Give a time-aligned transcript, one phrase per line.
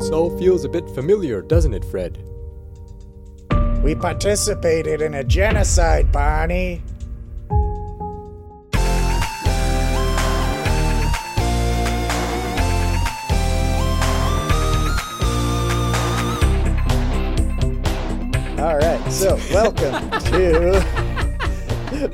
[0.00, 2.24] This all feels a bit familiar, doesn't it, Fred?
[3.84, 6.82] We participated in a genocide, Barney.
[18.58, 20.82] All right, so welcome to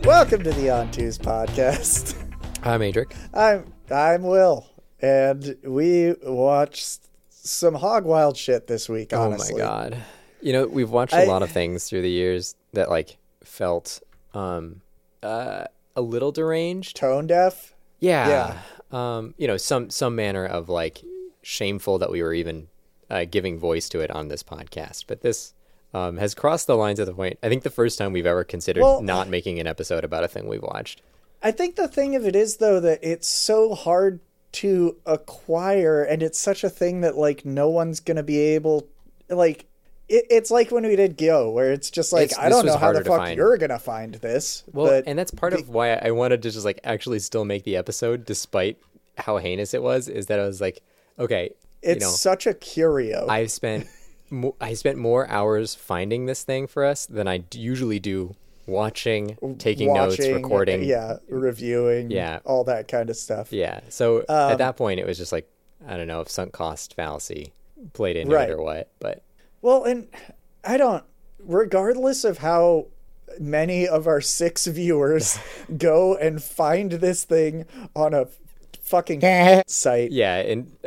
[0.02, 2.20] welcome to the On Twos podcast.
[2.64, 3.14] I'm Adric.
[3.32, 4.66] I'm I'm Will,
[5.00, 7.05] and we watched
[7.48, 9.12] some hog wild shit this week.
[9.12, 9.54] Honestly.
[9.60, 9.96] Oh my god.
[10.42, 14.00] You know, we've watched a I- lot of things through the years that like felt
[14.34, 14.82] um
[15.22, 15.64] uh
[15.94, 16.96] a little deranged.
[16.96, 17.74] tone deaf.
[18.00, 18.58] Yeah.
[18.92, 21.02] Um, you know, some some manner of like
[21.42, 22.68] shameful that we were even
[23.08, 25.04] uh, giving voice to it on this podcast.
[25.06, 25.54] But this
[25.94, 27.38] um, has crossed the lines to the point.
[27.42, 30.28] I think the first time we've ever considered Well- not making an episode about a
[30.28, 31.00] thing we've watched.
[31.42, 34.20] I think the thing of it is though that it's so hard
[34.56, 38.88] to acquire and it's such a thing that like no one's gonna be able
[39.28, 39.66] like
[40.08, 42.76] it, it's like when we did Go where it's just like It's- I don't know
[42.76, 43.36] how the fuck find.
[43.36, 44.62] you're gonna find this.
[44.72, 47.64] Well, but and that's part of why I wanted to just like actually still make
[47.64, 48.78] the episode, despite
[49.18, 50.08] how heinous it was.
[50.08, 50.80] Is that I was like,
[51.18, 51.50] okay,
[51.82, 53.26] it's you know, such a curio.
[53.28, 53.88] I've spent
[54.30, 58.36] mo- I spent more hours finding this thing for us than I d- usually do
[58.66, 60.82] watching, taking notes, recording.
[60.84, 62.40] yeah, reviewing, Yeah.
[62.44, 63.52] all that kind of stuff.
[63.52, 63.80] Yeah.
[63.88, 65.48] So Um, at that point, it was just like
[65.86, 67.52] I don't know if sunk cost fallacy
[67.92, 68.48] played into Right.
[68.48, 69.22] it or what, but
[69.62, 70.08] Well, and
[70.64, 71.04] I don't,
[71.38, 72.86] regardless of how
[73.38, 75.38] many of our six viewers
[75.76, 78.26] go and find this thing on a
[78.82, 79.20] fucking
[79.66, 80.72] site, yeah, and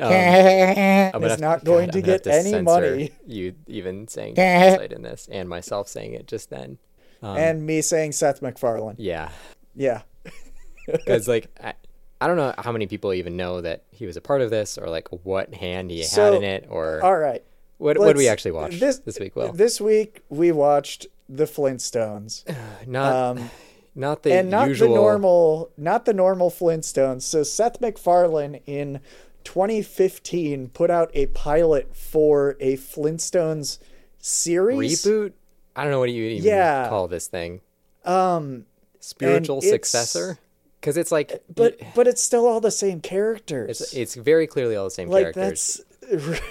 [1.13, 3.11] um, is not going God, to get any censor money.
[3.27, 6.77] You even saying genocide in this, and myself saying it just then.
[7.21, 8.95] Um, and me saying Seth MacFarlane.
[8.97, 9.29] yeah,
[9.75, 10.01] Yeah.
[10.85, 11.73] because like I,
[12.21, 14.77] I don't know how many people even know that he was a part of this,
[14.77, 17.43] or like what hand he So, had in it, or All right.
[17.77, 19.35] what what did we actually watch this- this, week?
[19.35, 22.43] Well, This week we watched The Flintstones.
[22.87, 23.49] not Um,
[23.95, 24.89] not the and not usual.
[24.89, 27.23] the normal not the normal Flintstones.
[27.23, 29.01] So Seth MacFarlane in
[29.43, 33.79] 2015 put out a pilot for a Flintstones
[34.19, 35.03] series.
[35.05, 35.33] reboot.
[35.79, 36.89] I don't know what you even Yeah.
[36.89, 37.61] call this thing.
[38.05, 38.65] Um
[38.99, 40.37] Spiritual it's- successor,
[40.79, 43.81] because it's like, but but it's still all the same characters.
[43.81, 45.81] it's it's very clearly all the same like characters.
[46.01, 46.41] that's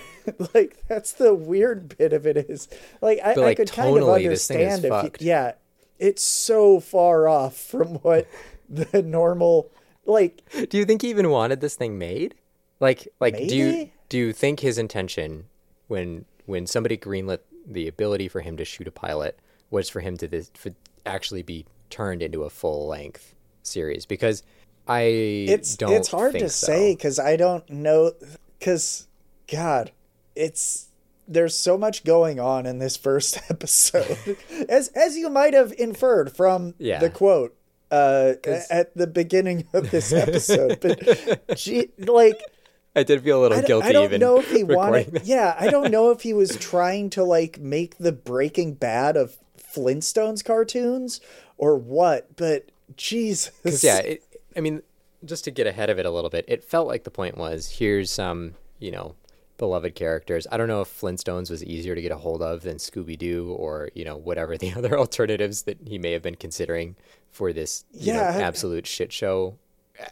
[0.54, 2.68] like that's the weird bit of it is
[3.00, 5.26] like I, But, I like, could kind of tonally, this thing is understand if you,
[5.28, 5.52] yeah
[5.98, 8.26] it's so far off from what
[8.68, 9.70] the normal
[10.06, 12.34] like Do you think he even wanted this thing made?
[12.80, 15.46] Like, like, do you do you think his intention
[15.88, 19.38] when when somebody greenlit the ability for him to shoot a pilot
[19.70, 20.70] was for him to this for
[21.06, 24.06] actually be turned into a full length series?
[24.06, 24.42] Because
[24.86, 25.92] I it's don't.
[25.92, 26.66] it's hard to so.
[26.66, 28.12] say because I don't know
[28.58, 29.06] because
[29.50, 29.92] God
[30.34, 30.86] it's
[31.26, 34.36] there's so much going on in this first episode
[34.68, 37.00] as as you might have inferred from Yeah.
[37.00, 37.54] the quote
[37.90, 38.34] uh
[38.70, 42.40] at the beginning of this episode but gee, like
[42.98, 43.88] I did feel a little I, guilty.
[43.88, 45.26] I don't even know if he wanted this.
[45.28, 49.36] yeah I don't know if he was trying to like make the Breaking Bad of
[49.58, 51.20] Flintstones cartoons
[51.56, 53.82] or what but Jesus.
[53.84, 54.22] yeah, it,
[54.56, 54.82] I mean,
[55.24, 57.78] just to get ahead of it a little bit, it felt like the point was
[57.78, 59.14] here's some, you know,
[59.58, 60.46] beloved characters.
[60.50, 63.50] I don't know if Flintstones was easier to get a hold of than Scooby Doo
[63.52, 66.96] or, you know, whatever the other alternatives that he may have been considering
[67.30, 69.58] for this, you know, Yeah, I- absolute shit show.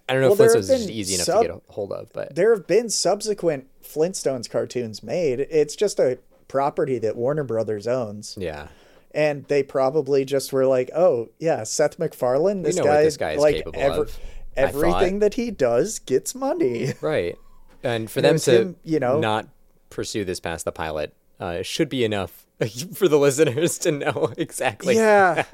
[0.08, 2.12] I don't know Well, if Flintstones is easy enough sub- to get a hold of,
[2.12, 5.40] but there have been subsequent Flintstones cartoons made.
[5.40, 8.68] It's just a property that Warner Brothers owns, yeah.
[9.12, 12.62] and they probably just were like, "Oh yeah, Seth MacFarlane.
[12.62, 14.18] This know guy, what this guy is like capable ever- of,
[14.56, 17.36] everything that he does gets money." Right.
[17.82, 19.48] And for them to, him, you know- not
[19.90, 22.44] pursue this past the pilot uh, should be enough
[22.94, 25.44] for the listeners to know exactly yeah,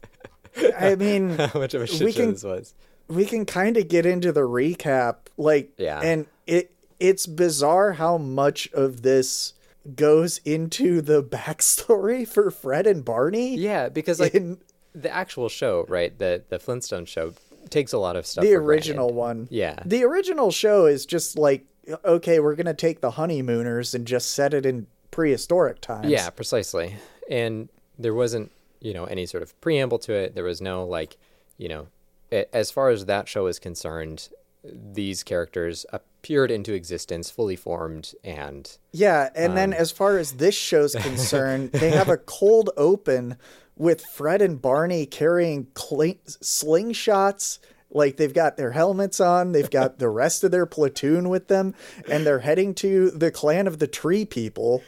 [0.78, 2.74] I mean, how much of a shit show can- this was.
[3.08, 6.00] We can kind of get into the recap like Yeah.
[6.00, 9.54] and it it's bizarre how much of this
[9.94, 14.58] goes into the backstory for Fred and Barney Yeah, because like in
[14.94, 16.16] the actual show, right?
[16.18, 17.32] The the Flintstone show
[17.70, 18.42] takes a lot of stuff.
[18.42, 19.16] the original granted.
[19.18, 19.78] one Yeah.
[19.84, 21.66] the original show is just like
[22.04, 26.96] okay we're gonna take the honeymooners and just set it in prehistoric times Yeah, precisely.
[27.30, 27.68] And
[27.98, 30.34] there wasn't, you know, any sort of preamble to it.
[30.34, 31.16] There was no like,
[31.56, 31.88] you know,
[32.30, 34.28] as far as that show is concerned,
[34.64, 40.32] these characters appeared into existence fully formed and Yeah, and then Um, as far as
[40.32, 43.36] this show's concerned, they have a cold open
[43.76, 47.58] with Fred and Barney carrying cl- slingshots
[47.90, 51.74] Like they've got their helmets on, they've got the rest of their platoon with them,
[52.10, 54.82] and they're heading to the clan of the tree people.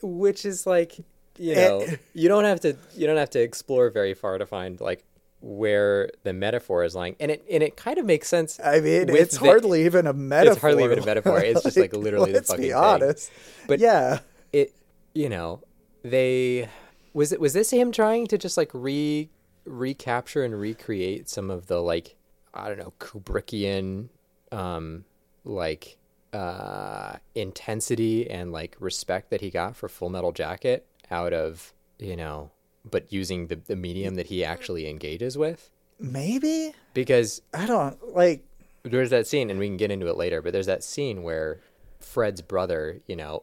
[0.00, 0.96] which is like
[1.36, 1.68] you Eh.
[1.68, 5.04] know you don't have to you don't have to explore very far to find like
[5.40, 9.08] where the metaphor is lying and it and it kind of makes sense I mean,
[9.08, 10.52] it's the- hardly even a metaphor.
[10.52, 12.76] it's hardly even a metaphor it's just like literally the let's fucking be thing.
[12.76, 13.30] honest.
[13.68, 14.18] But- yeah,
[14.52, 14.74] it
[15.14, 15.62] you know
[16.02, 16.68] they
[17.12, 19.30] was it was this him trying to just like re
[19.64, 22.16] recapture and recreate some of the like
[22.54, 24.08] i don't know kubrickian
[24.50, 25.04] um
[25.44, 25.98] like
[26.32, 32.16] uh intensity and like respect that he got for full metal jacket out of you
[32.16, 32.50] know
[32.90, 35.70] but using the, the medium that he actually engages with
[36.00, 38.44] maybe because I don't like.
[38.84, 41.60] there's that scene and we can get into it later but there's that scene where
[42.00, 43.42] fred's brother you know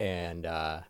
[0.00, 0.80] and uh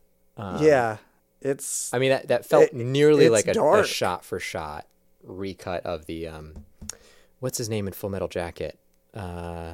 [0.61, 0.99] yeah,
[1.41, 4.87] it's I mean, that, that felt It- nearly like a, a shot for shot
[5.25, 6.65] recut of the um,
[7.41, 8.79] what's his name in Full Metal Jacket?
[9.15, 9.73] Uh,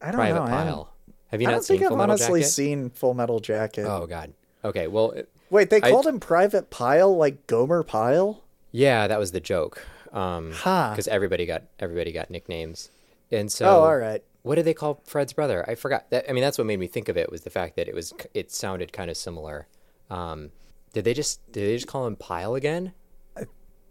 [0.00, 0.46] I don't Private know.
[0.46, 0.92] Pile.
[1.32, 2.50] Have you I not don't seen think I've Full Metal honestly Jacket?
[2.52, 3.86] seen Full Metal Jacket.
[3.86, 4.32] Oh God.
[4.64, 4.86] Okay.
[4.86, 8.42] Well, it- Wait, they I- called him Private Pyle, like Gomer Pyle.
[8.72, 9.86] yeah, that was the joke.
[10.12, 12.90] Um, because everybody got everybody got nicknames,
[13.32, 14.22] and so Oh, all right.
[14.42, 15.64] What did they call Fred's brother?
[15.68, 16.10] I forgot.
[16.10, 17.94] That I mean, that's what made me think of it was the fact that it
[17.94, 19.66] was it sounded kind of similar.
[20.10, 20.50] Um,
[20.92, 22.92] did they just did they just call him Pile again?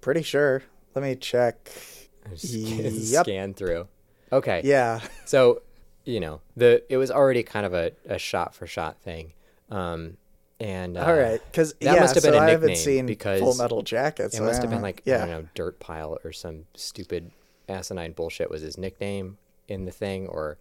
[0.01, 0.63] Pretty sure.
[0.95, 1.69] Let me check.
[2.31, 3.25] Just Yep.
[3.25, 3.87] Scan through.
[4.31, 4.61] Okay.
[4.63, 5.01] Yeah.
[5.25, 5.61] So,
[6.05, 9.33] you know, the it was already kind of a, a shot for shot thing.
[9.69, 10.17] Um
[10.63, 11.41] and uh, All right.
[11.51, 13.81] Because that yeah, must have been so a I haven't nickname seen because Full Metal
[13.81, 14.33] Jacket.
[14.33, 15.17] it must have been like yeah.
[15.17, 17.31] I don't know, dirt pile or some stupid
[17.67, 19.37] asinine bullshit was his nickname
[19.67, 20.57] in the thing or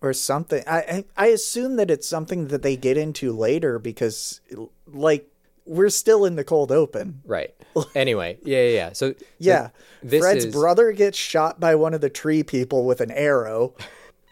[0.00, 0.64] or something.
[0.66, 4.40] I, I I assume that it's something that they get into later because,
[4.88, 5.30] like,
[5.66, 7.22] we're still in the cold open.
[7.24, 7.54] right.
[7.94, 8.92] anyway, yeah, yeah, yeah.
[8.92, 9.68] So, so Yeah,
[10.00, 13.74] Fred's is brother gets shot by one of the tree people with an arrow,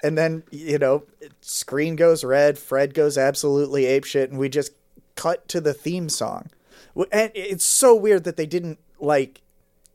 [0.03, 1.05] and then you know,
[1.43, 2.59] screen goes red.
[2.59, 4.73] Fred goes absolutely apeshit, and we just
[5.15, 6.51] cut to the theme song.
[7.11, 9.41] And it's so weird that they didn't like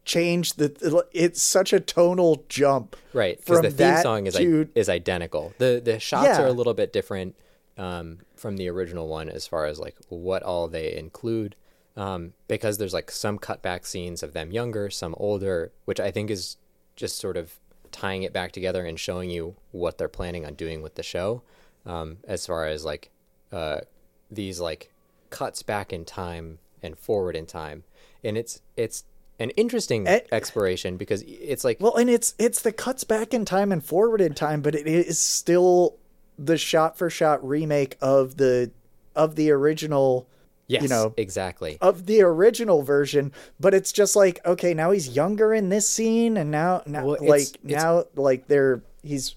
[0.05, 1.05] change the.
[1.11, 5.53] It's such a tonal jump, right because the theme song is to- is identical.
[5.57, 6.43] The the shots Yeah.
[6.43, 7.35] are a little bit different
[7.77, 11.55] um, from the original one as far as like what all they include.
[11.95, 16.29] Um, because there's like some cutback scenes of them younger, some older, which I think
[16.29, 16.57] is
[16.95, 17.55] just sort of
[17.91, 21.41] tying it back together and showing you what they're planning on doing with the show.
[21.87, 23.09] Um, as far as like
[23.51, 23.81] uh,
[24.29, 24.91] these like
[25.29, 27.83] cuts back in time and forward in time,
[28.24, 29.03] and it's it's
[29.39, 30.21] an interesting Eh.
[30.31, 34.21] exploration because it's like Well, and it's it's the cuts back in time and forward
[34.21, 35.95] in time, but it is still
[36.39, 38.71] the shot for shot remake of the
[39.15, 40.27] of the original
[40.68, 41.77] yes, you know, exactly.
[41.81, 46.38] of the original version, but it's just like okay, now he's younger in this scene
[46.38, 49.35] and now now Well, it's- like it's- now like they're he's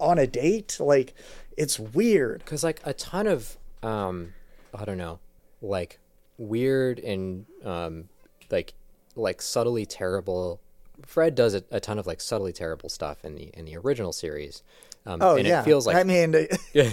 [0.00, 1.14] on a date, like
[1.56, 2.38] it's weird.
[2.40, 4.32] because like a ton of um
[4.74, 5.18] i don't know
[5.62, 5.98] like
[6.38, 8.08] weird and um
[8.50, 8.74] like
[9.16, 10.60] like subtly terrible
[11.06, 14.12] fred does a, a ton of like subtly terrible stuff in the in the original
[14.12, 14.62] series
[15.06, 15.60] um Oh and yeah.
[15.60, 16.32] it feels like I mean
[16.74, 16.84] you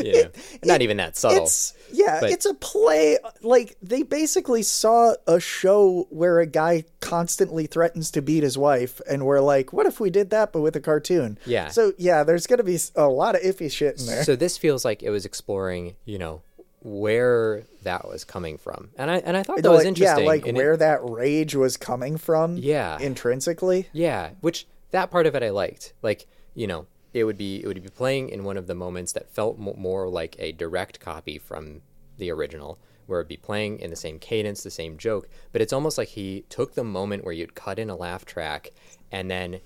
[0.00, 0.30] know,
[0.64, 3.18] not even that subtle It's yeah, But- it's a play.
[3.42, 9.00] Like they basically saw a show where a guy constantly threatens to beat his wife,
[9.08, 11.68] and we're like, "What if we did that, but with a cartoon?" Yeah.
[11.68, 14.24] So yeah, there's gonna be a lot of iffy shit in there.
[14.24, 16.42] so this feels like it was exploring you know
[16.80, 20.30] where that was coming from and i and i thought that was like, interesting Yeah,
[20.30, 22.56] like and it- where that rage was coming from.
[22.56, 22.98] Yeah.
[23.00, 23.88] Intrinsically.
[23.92, 25.92] Yeah, which that part of it I liked.
[26.02, 29.12] Like, you know, it would be it would be playing in one of the moments
[29.12, 31.82] that felt mo- more like a direct copy from
[32.16, 35.72] the original, where it'd be playing in the same cadence, the same joke, but it's
[35.72, 38.70] almost like he took the moment where you'd cut in a laugh track
[39.12, 39.60] and then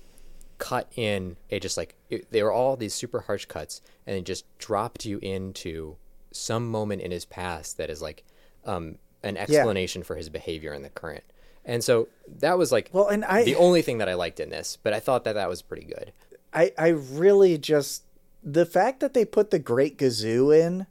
[0.57, 4.23] cut in a just like it, they were all these super harsh cuts and it
[4.25, 5.97] just dropped you into
[6.33, 8.23] some moment in his past that is like
[8.65, 11.23] um an explanation for his behavior in the current.
[11.65, 12.09] And so
[12.39, 14.93] that was like Well, and I the only thing that I liked in this, but
[14.93, 16.11] I thought that that was pretty good.
[16.53, 18.03] I I really just
[18.43, 20.87] the fact that they put the Great Gazoo in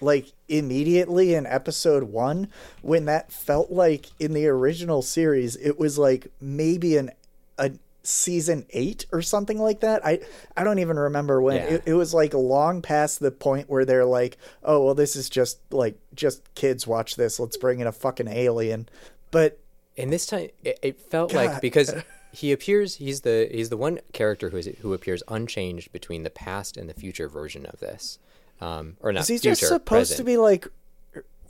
[0.00, 2.48] like immediately in episode 1
[2.82, 7.10] when that felt like in the original series it was like maybe an
[7.58, 7.72] a
[8.06, 10.04] season 8 or something like that.
[10.06, 10.20] I
[10.56, 11.56] I don't even remember when.
[11.56, 11.64] Yeah.
[11.64, 15.28] It, it was like long past the point where they're like, "Oh, well this is
[15.28, 17.38] just like just kids watch this.
[17.40, 18.88] Let's bring in a fucking alien."
[19.30, 19.58] But
[19.98, 21.46] And this time, it, it felt God.
[21.46, 21.94] like because
[22.32, 26.30] he appears, he's the he's the one character who is who appears unchanged between the
[26.30, 28.18] past and the future version of this,
[28.60, 30.68] um, or not is he future, just supposed to be like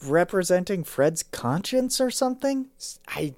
[0.04, 2.66] representing Fred's conscience or something?
[3.08, 3.34] I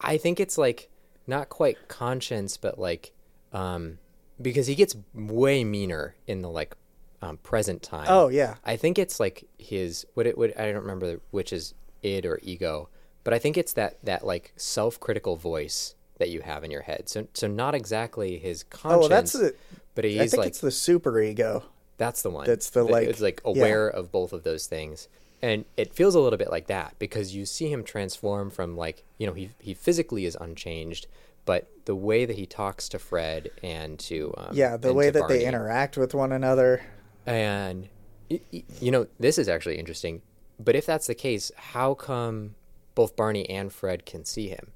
[0.00, 0.90] I think it's like
[1.26, 3.12] not quite conscience, but like
[3.52, 3.98] um,
[4.40, 6.76] because he gets way meaner in the like
[7.22, 8.06] um, present time.
[8.08, 8.56] Oh yeah.
[8.64, 12.38] I think it's like his what it would I don't remember which is id or
[12.42, 12.88] ego,
[13.22, 17.08] but I think it's that that like self-critical voice that you have in your head.
[17.08, 19.54] So so not exactly his conscience, Oh, that's the.
[19.94, 21.64] but I he's think like it's the super ego.
[21.96, 22.46] that's the one.
[22.46, 23.50] that's the, like- it's like yeah.
[23.50, 25.08] aware of both of those things.
[25.44, 29.04] And it feels a little bit like that because you see him transform from like,
[29.18, 31.06] you know, he he physically is unchanged,
[31.44, 35.28] but the way that he talks to Fred and to um, Yeah, the way that
[35.28, 36.80] they interact with one another.
[37.26, 37.90] and
[38.30, 40.22] you know, this is actually interesting.
[40.58, 42.54] But if that's the case, how come
[42.94, 44.68] both Barney and Fred can see him?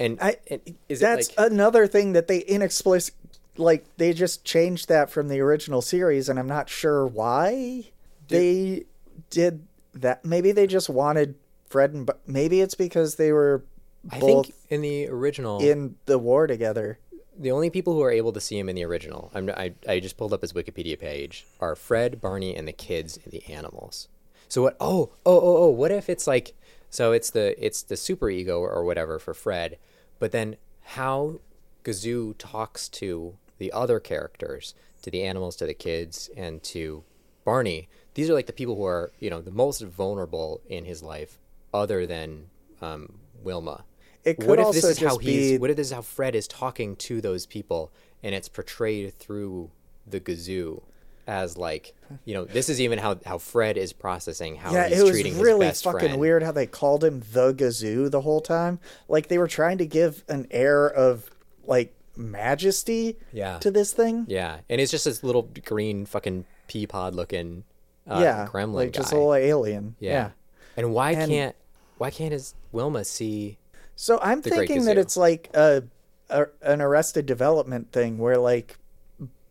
[0.00, 3.14] And, I and is that's it like another thing that they inexplicit
[3.56, 7.84] like they just changed that from the original series and I'm not sure why
[8.26, 8.84] they
[9.30, 9.67] did
[10.02, 10.24] that.
[10.24, 11.34] Maybe they just wanted
[11.68, 13.64] Fred and Bar- maybe it's because they were
[14.10, 16.98] I both think in the original in the war together.
[17.38, 20.00] the only people who are able to see him in the original, I'm, I, I
[20.00, 24.08] just pulled up his Wikipedia page, are Fred, Barney, and the kids and the animals.
[24.48, 24.76] So what?
[24.80, 25.68] Oh, oh, oh, oh.
[25.68, 26.54] What if it's like?
[26.90, 29.78] So it's the it's the super ego or whatever for Fred,
[30.18, 31.40] but then how
[31.84, 37.04] Gazoo talks to the other characters, to the animals, to the kids, and to
[37.44, 37.88] Barney.
[38.18, 41.38] These are like the people who are you know the most vulnerable in his life,
[41.72, 42.46] other than
[42.82, 43.84] um, Wilma
[44.24, 46.02] It could what if also this is how he's be what if this is how
[46.02, 49.70] fred is talking to those people and it's portrayed through
[50.06, 50.82] the gazoo
[51.26, 51.94] as like
[52.24, 55.10] you know this is even how how fred is processing how yeah, he's it was
[55.12, 58.40] treating really his best fucking friend weird how they called him the Gazoo the whole
[58.40, 58.80] time.
[59.08, 61.30] Like they were trying to give an air of
[61.64, 63.58] like majesty Yeah.
[63.58, 64.24] to this thing.
[64.28, 67.64] yeah and it's just this little green fucking pea pod looking
[68.08, 69.94] uh, yeah, gremlin like guy just a little alien.
[70.00, 70.12] yeah.
[70.12, 70.30] yeah.
[70.76, 71.56] and why And- can't
[71.98, 73.58] why can't his wilma see
[73.96, 75.82] So I'm thinking that it's like a,
[76.30, 78.78] a an Arrested Development thing where like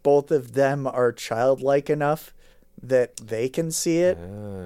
[0.04, 2.34] both of them are childlike enough
[2.82, 4.18] that they can see it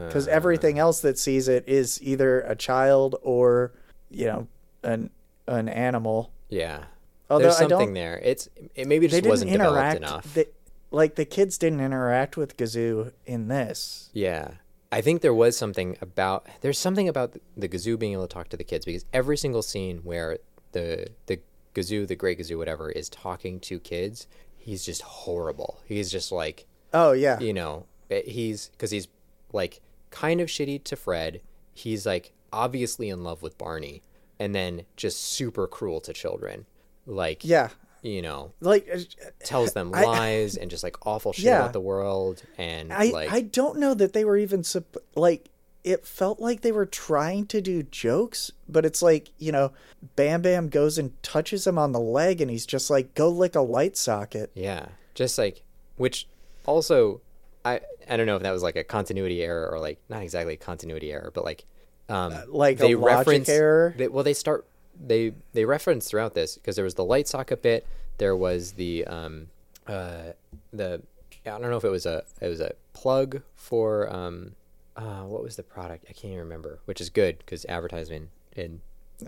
[0.06, 0.32] because Ah.
[0.32, 3.72] everything else that sees it is either a child or
[4.10, 4.48] you know
[4.84, 5.10] an
[5.48, 6.32] an animal.
[6.50, 6.84] yeah
[7.30, 10.46] Although there's I something don't, there it's it maybe just wasn't developed enough They,
[10.92, 14.10] like the kids didn't interact with Gazoo in this.
[14.14, 14.52] Yeah.
[14.92, 18.50] I think there was something about there's something about the Gazoo being able to talk
[18.50, 20.40] to the kids because every single scene where
[20.74, 21.40] the the
[21.74, 25.80] Gazoo, the Great Gazoo, whatever, is talking to kids, he's just horrible.
[25.86, 29.08] He's just like Oh yeah, you know eh, he's because he's
[29.54, 29.80] like
[30.10, 31.42] kind of shitty to Fred.
[31.74, 34.02] He's like obviously in love with Barney,
[34.40, 36.66] and then just super cruel to children.
[37.06, 37.70] Like yeah.
[38.02, 39.00] You know Like uh,
[39.44, 41.60] tells them I- lies and just like awful shit Yeah.
[41.60, 45.50] about the world and I like I don't know that they were even supp- like
[45.84, 49.72] it felt like they were trying to do jokes, but it's like you know,
[50.16, 53.56] Bam Bam goes and touches him on the leg, and he's just like, "Go lick
[53.56, 55.64] a light socket." Yeah, just like
[55.98, 56.28] which
[56.68, 57.22] also
[57.66, 60.54] I I don't know if that was like a continuity error or like not exactly
[60.54, 61.66] a continuity error, but like
[62.10, 63.96] um like a logic error?
[63.98, 64.68] They, well, they start
[65.06, 67.86] they they reference throughout this because there was the light socket bit,
[68.18, 69.48] there was the um
[69.88, 70.34] uh
[70.72, 71.02] the
[71.46, 74.52] I don't know if it was a it was a plug for um
[74.96, 78.82] uh what was the product I can't even remember, which is good because advertisement in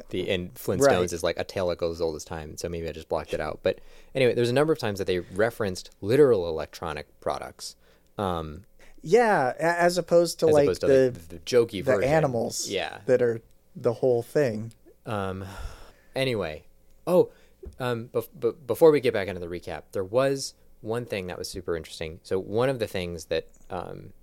[0.09, 1.13] the in Flintstones Right.
[1.13, 3.33] is like a tale that goes as old as time, so maybe I just blocked
[3.33, 3.59] it out.
[3.63, 3.79] But
[4.15, 7.75] anyway, there's a number of times that they referenced literal electronic products,
[8.17, 8.65] um,
[9.03, 10.93] Yeah, as opposed to as like opposed to the
[11.27, 12.09] the, the jokey the version.
[12.09, 12.99] animals, Yeah.
[13.05, 13.41] that are
[13.75, 14.71] the whole thing.
[15.05, 15.45] Um,
[16.15, 16.63] anyway,
[17.07, 17.31] oh,
[17.79, 21.37] um, bef- b- before we get back into the recap, there was one thing that
[21.37, 22.19] was super interesting.
[22.23, 24.13] So one of the things that um,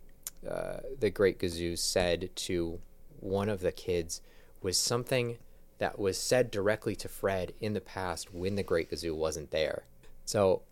[0.49, 2.79] uh, the Great Gazoo said to
[3.21, 4.21] one of the kids
[4.63, 5.39] was something
[5.79, 9.85] that was said directly to Fred in the past when the Great Gazoo wasn't there.
[10.27, 10.63] So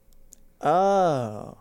[0.61, 1.57] Oh,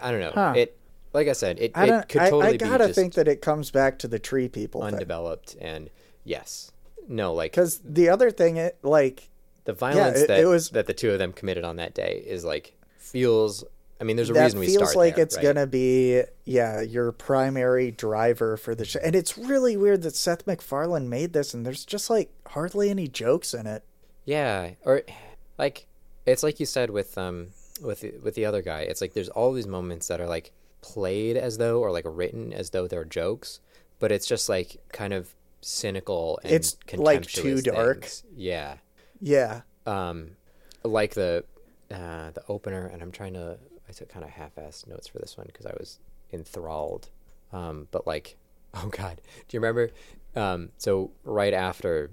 [0.00, 0.32] I don't know.
[0.34, 0.54] Huh.
[0.56, 0.78] It,
[1.12, 3.28] like I said, it, I it could I, totally I gotta be just think that
[3.28, 4.94] it comes back to the tree people thing.
[4.94, 5.90] undeveloped and
[6.24, 6.72] yes,
[7.08, 9.28] no, like Because the other thing, it like
[9.64, 12.22] the violence it- that it was- that the two of them committed on that day
[12.26, 13.64] is like feels.
[14.00, 15.42] I mean, there's a reason we feels start like there, it's right?
[15.42, 20.46] gonna be yeah your primary driver for the show and it's really weird that seth
[20.46, 23.82] macfarlane made this and there's just like hardly any jokes in it
[24.24, 25.02] Yeah, or
[25.58, 25.86] like
[26.26, 27.48] it's like you said with um
[27.82, 28.82] with with the other guy.
[28.82, 32.52] It's like there's all these moments that are like played as though or like written
[32.52, 33.58] as though they're jokes,
[33.98, 38.02] but it's just like kind of cynical and It's, like, too dark.
[38.02, 38.24] things.
[38.36, 38.76] Yeah.
[39.20, 40.30] yeah um
[40.84, 41.44] like the
[41.90, 45.36] uh the opener and i'm trying to i took kind of half-assed notes for this
[45.36, 45.98] one because i was
[46.32, 47.08] enthralled
[47.52, 48.36] um but like
[48.74, 49.90] oh god do you remember
[50.36, 52.10] um so right after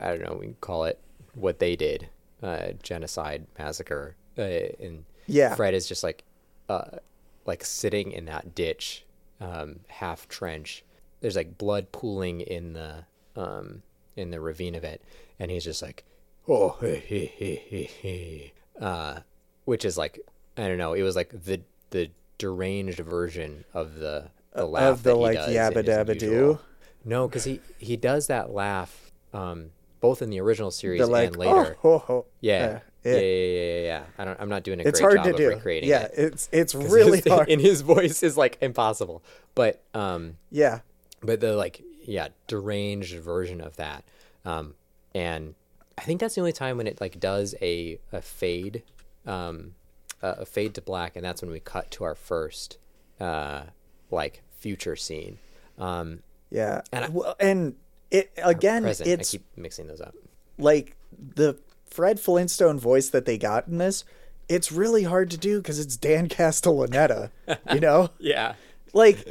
[0.00, 1.00] i don't know we can call it
[1.34, 2.08] what they did
[2.42, 4.42] uh genocide massacre uh,
[4.80, 5.54] and Yeah.
[5.54, 6.24] Fred is just like,
[6.68, 6.98] uh,
[7.46, 9.04] like sitting in that ditch,
[9.40, 10.84] um, half trench.
[11.24, 13.82] There's like blood pooling in the um
[14.14, 15.00] in the ravine of it,
[15.38, 16.04] and he's just like,
[16.46, 18.52] oh, hey, hey, hey, hey, hey.
[18.78, 19.20] uh,
[19.64, 20.20] which is like,
[20.58, 20.92] I don't know.
[20.92, 21.62] It was like the
[21.92, 26.58] the deranged version of the the laugh of the that he like yabba dabba doo.
[27.06, 31.28] No, because he he does that laugh, um, both in the original series The like
[31.28, 31.78] and later.
[31.84, 32.26] oh.
[32.42, 32.80] Yeah.
[33.06, 34.02] Uh, yeah, yeah, yeah, yeah, yeah.
[34.18, 34.38] I don't.
[34.38, 35.48] I'm not doing a it's great hard job to of do.
[35.56, 36.12] recreating Yeah, it.
[36.16, 37.48] it's it's really his- hard.
[37.48, 39.22] In his voice is like impossible,
[39.54, 40.80] but um, yeah,
[41.24, 44.04] but the like yeah deranged version of that,
[44.44, 44.74] um,
[45.14, 45.54] and
[45.98, 48.82] I think that's the only time when it like does a a fade,
[49.26, 49.74] um,
[50.22, 52.78] a, a fade to black, and that's when we cut to our first,
[53.20, 53.62] uh,
[54.10, 55.38] like future scene.
[55.78, 57.74] Um, yeah, And I- well, and
[58.10, 59.08] it again, present.
[59.08, 60.14] it's I keep mixing those up.
[60.58, 60.96] like
[61.34, 64.04] the Fred Flintstone voice that they got in this.
[64.48, 67.30] It's really hard to do because it's Dan Castellaneta.
[67.72, 68.54] you know, Yeah.
[68.92, 69.26] like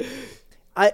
[0.76, 0.92] I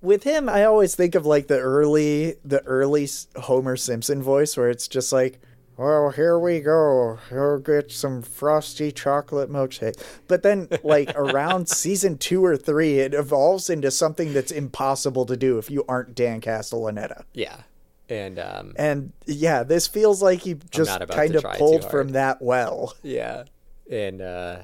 [0.00, 4.70] with him, I always think of like the early the early Homer Simpson voice where
[4.70, 5.40] it's just like.
[5.78, 7.18] Well, here we go.
[7.30, 10.02] We'll get some frosty chocolate milkshake.
[10.26, 15.36] But then, like around season two or three, it evolves into something that's impossible to
[15.36, 17.24] do if you aren't Dan Castellaneta.
[17.34, 17.60] Yeah.
[18.08, 22.94] And um, And yeah, this feels like he just kind of pulled from that well.
[23.02, 23.44] Yeah,
[23.90, 24.60] and uh,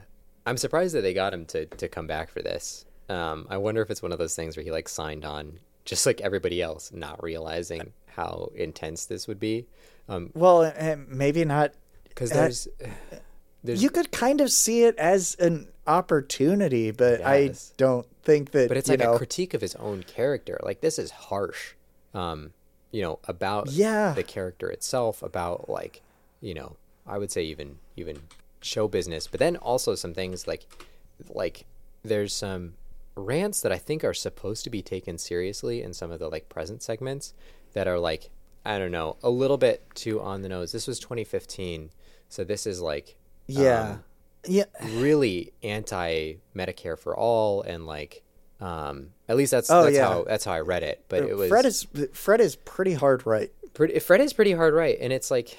[0.47, 2.85] I'm surprised that they got him to to come back for this.
[3.13, 6.07] Um, I wonder if it's one of those things where he like signed on, just
[6.07, 9.67] like everybody else, not realizing how intense this would be.
[10.09, 10.73] Um, Well,
[11.09, 11.73] maybe not.
[12.09, 12.69] because Uh, there's
[13.65, 18.69] there's You could kind of see it as an opportunity, but I don't think that.
[18.69, 20.59] but it's like know, a critique of his own character.
[20.63, 21.75] Like this is harsh.
[22.15, 22.53] Um,
[22.91, 24.13] you know about Yeah.
[24.15, 26.03] the character itself, about like
[26.41, 26.77] you know
[27.07, 28.23] I would say even even
[28.61, 30.67] show business, but then also some things like
[31.29, 31.65] like
[32.05, 32.75] there's some
[33.15, 36.49] rants that I think are supposed to be taken seriously in some of the like
[36.49, 37.35] present segments
[37.75, 38.31] that are like
[38.65, 40.73] I don't know a little bit too on the nose.
[40.73, 41.91] This was 2015,
[42.29, 44.05] so this is like yeah, um,
[44.47, 48.23] yeah, really anti Medicare for all and like
[48.61, 50.07] um at least that's Oh, that's yeah.
[50.09, 51.05] how that's how I read it.
[51.09, 53.51] But it was Fred is Fred is pretty hard right.
[53.75, 55.57] pretty Fred is pretty hard right and it's like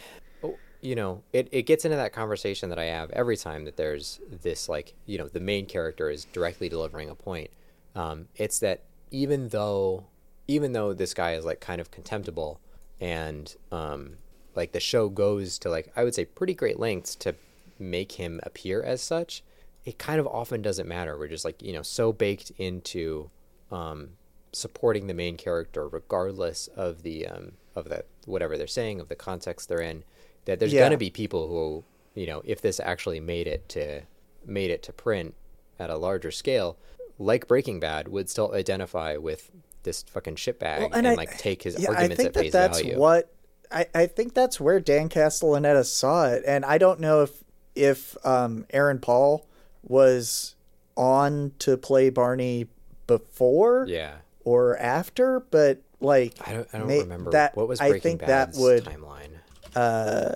[0.84, 4.20] you know it, it gets into that conversation that I have every time that there's
[4.42, 7.50] this like you know the main character is directly delivering a point.
[7.96, 10.06] Um, it's that even though
[10.48, 12.60] even though this guy is like kind of contemptible
[13.00, 14.18] and um,
[14.56, 17.36] like the show goes to like I would say pretty great lengths to
[17.80, 19.44] make him appear as such,
[19.86, 21.18] it kind of often doesn't matter.
[21.18, 23.30] We're just like you know so baked into
[23.72, 24.10] um,
[24.52, 29.16] supporting the main character regardless of the um, of the whatever they're saying of the
[29.16, 30.04] context they're in
[30.46, 30.84] that there's Yeah.
[30.84, 31.84] gonna be people who
[32.20, 34.02] you know if this actually made it to
[34.46, 35.34] made it to print
[35.80, 36.78] at a larger scale
[37.20, 39.50] like breaking bad would still identify with
[39.84, 42.40] this fucking shitbag Well, and, I- like take his yeah, I arguments think at that
[42.42, 42.98] face that's value.
[42.98, 43.30] what
[43.72, 47.44] I, I think that's where Dan Castellaneta saw it, and I don't know if
[47.76, 49.48] if um, Aaron Paul
[49.82, 50.56] was
[50.96, 52.68] on to play Barney
[53.08, 54.16] before yeah.
[54.44, 58.20] or after, but like i don't, I don't may- remember that what was I think
[58.22, 59.33] bad's that would timeline
[59.76, 60.36] uh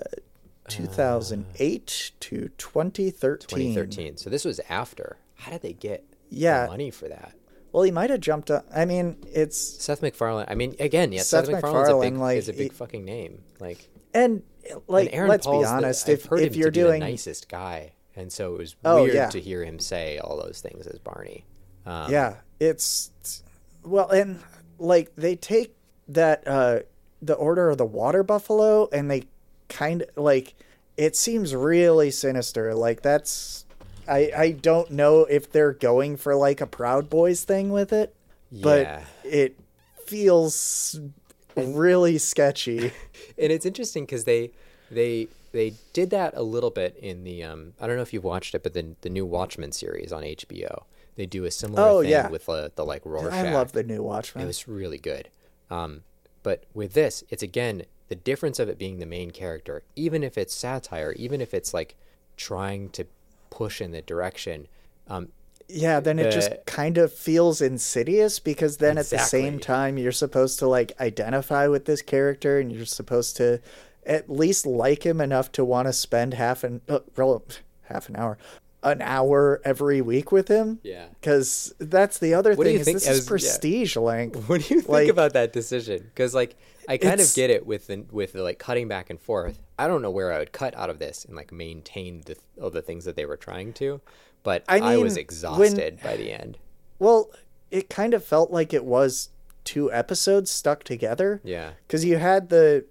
[0.68, 3.48] 2008 to 2013.
[3.74, 6.64] 2013 so this was after how did they get Yeah.
[6.64, 7.32] the money for that
[7.72, 8.66] Well, he might have jumped up.
[8.74, 10.46] I mean, it's Seth MacFarlane.
[10.48, 12.78] I mean, again, yeah, Seth, Seth MacFarlane's a big, MacFarlane, like, is a big he-
[12.78, 13.42] fuckt name.
[13.60, 14.42] Like, and
[14.88, 17.48] like and Aaron let's Paul's be the- honest, I've if if you're doing the nicest
[17.50, 19.28] guy, and so it was Oh, weird yeah.
[19.28, 21.44] to hear him say all those things as Barney.
[21.84, 23.10] Um, yeah, it's
[23.84, 24.40] well, and
[24.78, 25.76] like they take
[26.08, 26.80] that uh
[27.22, 29.24] the Order of the Water Buffalo, and they
[29.68, 30.54] kind of like
[30.96, 32.74] it seems really sinister.
[32.74, 33.64] Like that's
[34.08, 38.14] I I don't know if they're going for like a Proud Boys thing with it,
[38.52, 39.04] but Yeah.
[39.24, 39.58] it
[40.06, 40.98] feels
[41.56, 42.78] really sketchy.
[43.38, 44.50] and it's interesting because they
[44.90, 48.24] they they did that a little bit in the um I don't know if you've
[48.24, 50.84] watched it, but the the new Watchmen series on HBO.
[51.16, 52.28] They do a similar Oh, thing yeah.
[52.28, 53.32] with uh, the like Rorschach.
[53.32, 54.44] I love the new Watchmen.
[54.44, 55.28] It was really good.
[55.68, 56.02] Um,
[56.42, 60.38] but with this, it's again the difference of it being the main character, even if
[60.38, 61.94] it's satire, even if it's like
[62.36, 63.06] trying to
[63.50, 64.66] push in the direction.
[65.08, 65.28] Um,
[65.68, 70.12] Yeah, then it just kind of feels insidious because then at the same time you're
[70.12, 73.60] supposed to like identify with this character and you're supposed to
[74.06, 77.00] at least like him enough to want to spend half an uh,
[77.82, 78.38] half an hour
[78.82, 80.78] an hour every week with him.
[80.82, 81.06] Yeah.
[81.20, 83.28] Because that's the other What thing is think- this as- is yeah.
[83.30, 84.36] prestige length.
[84.48, 86.02] What do you think Like- about that decision?
[86.04, 86.54] Because like
[86.88, 89.58] I kind of get it with the, with the like cutting back and forth.
[89.78, 92.70] I don't know where I would cut out of this and like maintain the all
[92.70, 94.00] the things that they were trying to,
[94.42, 96.56] but I, I was mean, exhausted by the end.
[96.98, 97.30] Well,
[97.70, 99.28] it kind of felt like it was
[99.64, 101.40] two episodes stuck together.
[101.44, 101.72] Yeah.
[101.86, 102.86] because you had the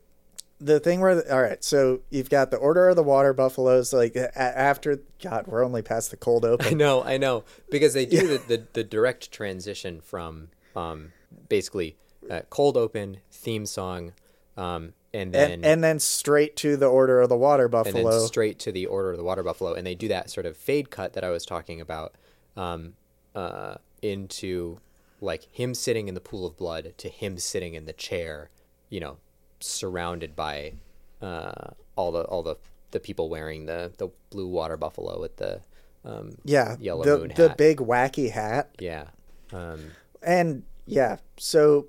[0.60, 4.16] the thing where all right so you've got the order of the water buffaloes like
[4.16, 6.66] a- after god we're only past the cold open.
[6.68, 11.12] I know, I know, because they do the, the the direct transition from um
[11.50, 11.96] basically
[12.30, 14.14] uh, cold open theme song,
[14.58, 18.26] um and then and, and then straight to the order of the water and buffalo.
[18.26, 20.90] straight to the order of the water buffalo and they do that sort of fade
[20.90, 22.14] cut that i was talking about
[22.58, 22.94] um,
[23.34, 24.80] uh, into
[25.22, 28.50] like him sitting in the pool of blood to him sitting in the chair
[28.90, 29.18] you know
[29.60, 30.74] surrounded by
[31.22, 32.56] uh, all the all the
[32.92, 35.62] the people wearing the the blue water buffalo with the
[36.06, 37.58] um, yeah yellow the, moon the hat.
[37.58, 39.06] big wacky hat yeah
[39.52, 39.92] um,
[40.22, 41.88] and yeah so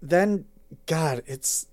[0.00, 0.44] then
[0.86, 1.66] god it's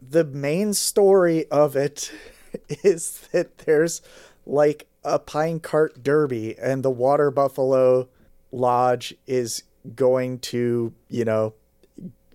[0.00, 2.12] the main story of it
[2.82, 4.02] is that there's
[4.44, 8.08] like a pine cart derby and the water buffalo
[8.52, 9.62] lodge is
[9.94, 11.54] going to you know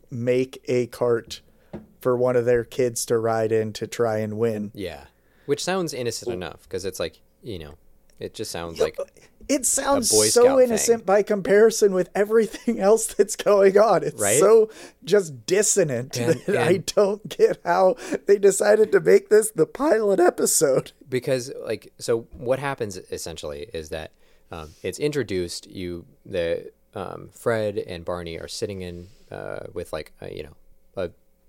[0.09, 1.41] make a cart
[2.01, 5.05] for one of their kids to ride in to try and win yeah
[5.45, 7.75] which sounds innocent enough because it's like you know
[8.19, 8.95] it just sounds like
[9.49, 10.67] it sounds so Scout thing.
[10.67, 14.03] innocent by comparison with everything else that's going on.
[14.03, 14.39] It's Right?
[14.39, 14.69] so
[15.03, 17.95] just dissonant And- that I don't get how
[18.27, 20.91] they decided to make this the pilot episode.
[21.09, 24.11] because like so what happens essentially is that
[24.51, 30.13] um, it's introduced you the um, fred and barney are sitting in uh, with like
[30.21, 30.55] a, you know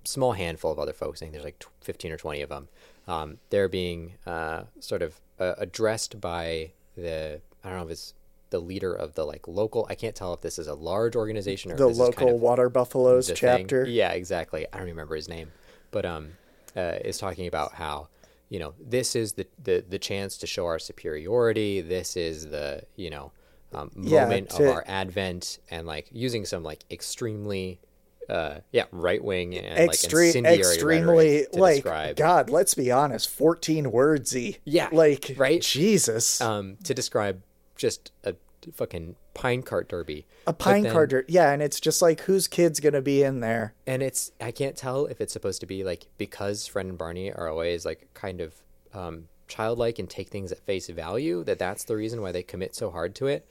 [0.05, 2.69] small handful of other folks i think there's like tw- 15 or 20 of them
[3.09, 8.15] um, they're being uh, sort of uh, addressed by the i don't know if it's
[8.51, 11.73] the leader of the like local i can't tell if this is a large organization
[11.73, 13.67] or The if this is local kind of water buffaloes the thing.
[13.67, 13.85] chapter.
[13.87, 14.67] Yeah, exactly.
[14.73, 15.51] I don't remember his name,
[15.91, 16.33] but um,
[16.77, 18.09] uh, is talking about how
[18.51, 21.81] you know this is the the the chance to show our superiority.
[21.81, 23.33] This is the you know
[23.73, 27.81] um, Yeah, moment to- of our advent, and like using some like extremely.
[28.29, 32.51] Uh, yeah, right wing and like Extreme, incendiary extremely to like describe, God.
[32.51, 34.59] Let's be honest, fourteen wordsy.
[34.65, 35.61] Yeah, like right?
[35.61, 37.43] Jesus, um, to describe
[37.77, 38.35] just a
[38.75, 40.25] fucking pine cart derby.
[40.47, 41.25] a pine then- carter.
[41.27, 43.75] Yeah, and it's just like whose kid's gonna be in there?
[43.87, 47.33] and it's I can't tell if it's supposed to be like because Fred and Barney
[47.33, 48.55] are always like kind of
[48.95, 52.75] um, childlike and take things at face value that that's the reason why they commit
[52.75, 53.47] so hard to it.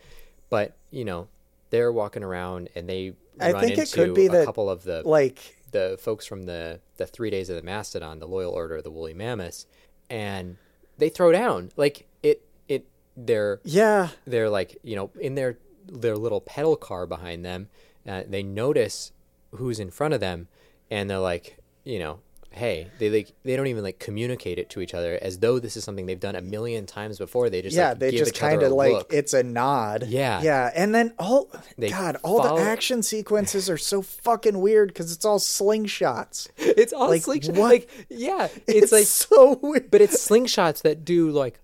[0.50, 1.28] But you know,
[1.72, 5.02] they're walking around and they I think it could be a that, couple of the
[5.06, 8.84] Like the folks from the the three days of the mastodon, the loyal order of
[8.84, 9.66] the woolly mammoths,
[10.10, 10.58] and
[10.98, 11.72] they throw down.
[11.76, 17.06] Like it it they're yeah, they're like you know in their their little pedal car
[17.06, 17.68] behind them
[18.08, 19.12] uh, they notice
[19.52, 20.48] who's in front of them
[20.90, 22.20] and they're like you know
[22.54, 25.78] hey they like they don't even like communicate it to each other as though this
[25.78, 28.62] is something they've done a million times before they just yeah, like, they just kind
[28.62, 29.14] of like look.
[29.14, 30.06] it's a nod.
[30.08, 30.42] Yeah.
[30.42, 34.90] yeah, and then all They God, all follow- the action sequences are so fucking weird
[34.90, 36.50] because it's all slingshots.
[36.58, 37.72] it's all like, slingshot what?
[37.72, 39.90] like yeah it's, like so weird.
[39.90, 41.58] but it's slingshots that do like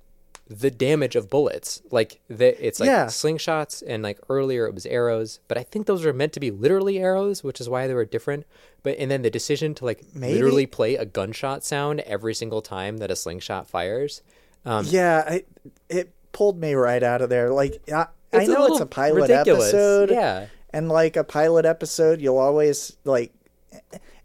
[0.50, 3.06] the damage of bullets like the, it's like Yeah.
[3.08, 6.52] slingshots and like earlier it was arrows but i think those were meant to be
[6.52, 8.46] literally arrows which is why they were different
[8.84, 10.34] but and then the decision to like Maybe?
[10.36, 14.22] literally play a gunshot sound every single time that a slingshot fires
[14.66, 15.44] um, yeah, I,
[15.88, 17.52] it pulled me right out of there.
[17.52, 19.70] Like I, I know it's a pilot ridiculous.
[19.70, 20.10] episode.
[20.12, 20.48] Yeah.
[20.72, 23.32] and like a pilot episode, you'll always like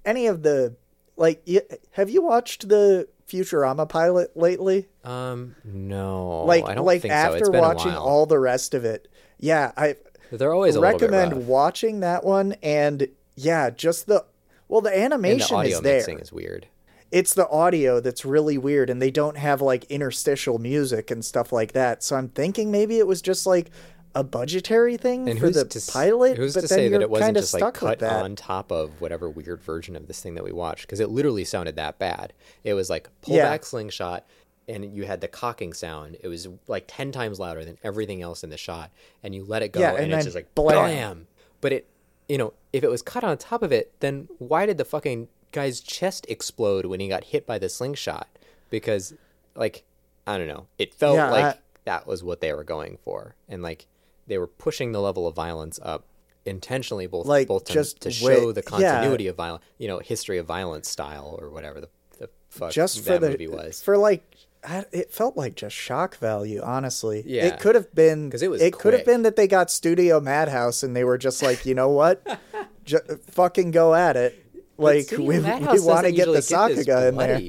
[0.05, 0.75] any of the
[1.17, 1.43] like.
[1.47, 1.61] y
[1.93, 4.89] have you watched the Futurama pilot lately?
[5.05, 7.17] um no like i don't like think so.
[7.17, 8.03] After it's been watching a while.
[8.03, 9.09] all the rest of it.
[9.39, 9.97] Yeah i
[10.31, 14.25] they're always recommend watching that one and yeah just the
[14.69, 15.97] well the and the animation is there.
[15.97, 16.67] mixing is weird.
[17.11, 21.53] It's the audio that's really weird and they don't have like interstitial music and stuff
[21.53, 22.03] like that.
[22.03, 23.71] So i'm thinking maybe it was just like
[24.14, 27.01] a budgetary thing And for who's the to, pilot Who's but to then say that
[27.01, 30.20] it wasn't kind of just like cut on top of whatever weird version of this
[30.20, 30.83] thing that we watched?
[30.83, 32.33] Because it literally sounded that bad.
[32.64, 33.44] It was like pull Yeah.
[33.48, 34.27] back slingshot,
[34.68, 36.16] and you had the cocking sound.
[36.20, 38.90] It was like ten times louder than everything else in the shot,
[39.22, 40.75] and you let it go, Yeah, and, and it's just like blam.
[40.75, 41.27] blam.
[41.61, 41.88] But it,
[42.29, 45.29] you know, if it was cut on top of it, then why did the fucking
[45.53, 48.29] guy's chest explode when he got hit by the slingshot?
[48.70, 49.14] Because,
[49.55, 49.85] like,
[50.27, 53.35] I don't know, it felt Yeah, like I- that was what they were going for,
[53.48, 53.87] and like
[54.33, 56.07] they were pushing the level of violence up
[56.45, 58.68] intentionally, both Like, both to, just to show the yeah.
[58.71, 63.05] continuity of violence, you know, history of violence style or whatever the, the fuck just
[63.05, 63.83] for the movie was.
[63.83, 64.25] for like
[64.64, 67.23] I, it felt like just shock value, honestly.
[67.27, 67.47] Yeah.
[67.47, 70.21] It could have been because it was It could have been that they got Studio
[70.21, 72.25] Madhouse and they were just like, you know what,
[72.85, 74.38] Ju- fucking go at it.
[74.79, 77.40] Like we, we want to get the Sakuga in there.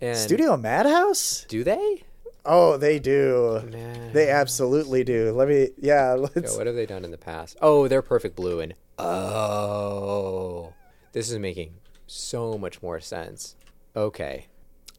[0.00, 1.46] And Studio Madhouse?
[1.48, 2.04] do they?
[2.44, 3.60] Oh, they do.
[4.12, 5.32] They absolutely do.
[5.32, 5.68] Let me.
[5.78, 6.12] Yeah.
[6.34, 6.56] Let's.
[6.56, 7.56] what have they done in the past?
[7.62, 10.72] Oh, they're perfect blue and oh,
[11.12, 11.74] this is making
[12.06, 13.56] so much more sense.
[13.94, 14.46] Okay,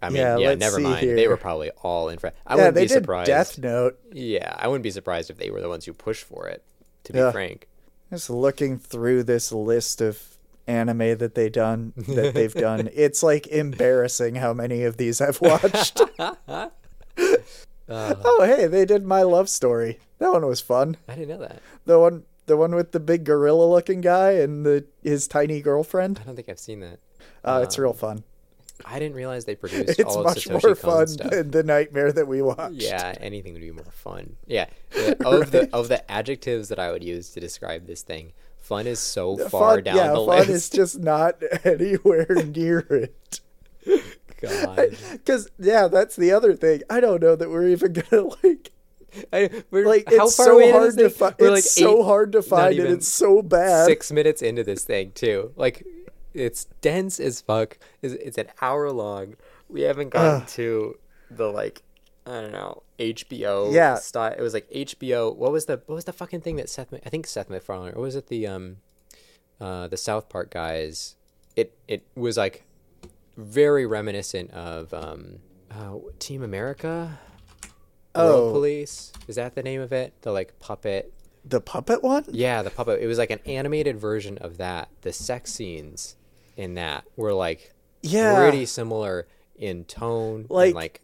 [0.01, 1.17] I mean, Yeah, yeah, never mind.
[1.17, 2.35] They were probably all in front.
[2.45, 3.27] I yeah, wouldn't they be did surprised.
[3.27, 3.99] Death Note.
[4.11, 6.63] Yeah, I wouldn't be surprised if they were the ones who pushed for it.
[7.05, 7.31] To be Yeah.
[7.31, 7.67] frank,
[8.11, 10.21] Just looking through this list of
[10.67, 15.41] anime that they done that they've done, it's like embarrassing how many of these I've
[15.41, 16.01] watched.
[17.89, 19.99] Oh, hey, they did my love story.
[20.19, 20.97] That one was fun.
[21.07, 21.61] I didn't know that.
[21.85, 26.19] The one, the one with the big gorilla-looking guy and the his tiny girlfriend.
[26.21, 26.99] I don't think I've seen that.
[27.43, 28.23] Uh, it's real fun.
[28.85, 31.29] I didn't realize they produced It's all much Satoshi more fun stuff.
[31.31, 32.75] than the nightmare that we watched.
[32.81, 34.35] Yeah, anything would be more fun.
[34.47, 38.31] Yeah, the- of the of the adjectives that I would use to describe this thing,
[38.57, 40.45] fun is so far fun, down yeah, the fun list.
[40.47, 43.39] Fun is just not anywhere near it.
[44.43, 46.81] God, Because yeah, that's the other thing.
[46.89, 48.71] I don't know that we're even gonna like
[49.31, 51.35] I, we're, like how it's far so hard to find.
[51.37, 53.85] It's like so eight- hard to find, and it's so bad.
[53.85, 55.51] six minutes into this thing too.
[55.55, 55.85] Like
[56.33, 57.77] it's dense as fuck.
[58.01, 59.35] It's, it's an hour long.
[59.69, 60.47] We haven't gotten Ugh.
[60.49, 60.97] to
[61.29, 61.83] the like
[62.25, 63.71] I don't know HBO.
[63.73, 63.95] Yeah.
[63.95, 64.33] style.
[64.37, 65.35] It was like HBO.
[65.35, 66.93] What was the what was the fucking thing that Seth?
[66.93, 68.77] I think Seth MacFarlane or was it the um
[69.61, 71.15] uh the South Park guys?
[71.55, 72.65] It it was like
[73.37, 75.39] very reminiscent of um
[75.71, 77.19] uh, Team America.
[78.15, 78.51] World Oh.
[78.51, 80.13] Police is that the name of it?
[80.21, 81.11] The like puppet
[81.45, 82.25] The puppet one?
[82.29, 83.01] yeah, the puppet.
[83.01, 84.89] It was like an animated version of that.
[85.01, 86.15] The sex scenes
[86.55, 88.35] in that were like Yeah.
[88.37, 90.45] pretty similar in tone.
[90.49, 91.01] Like- and like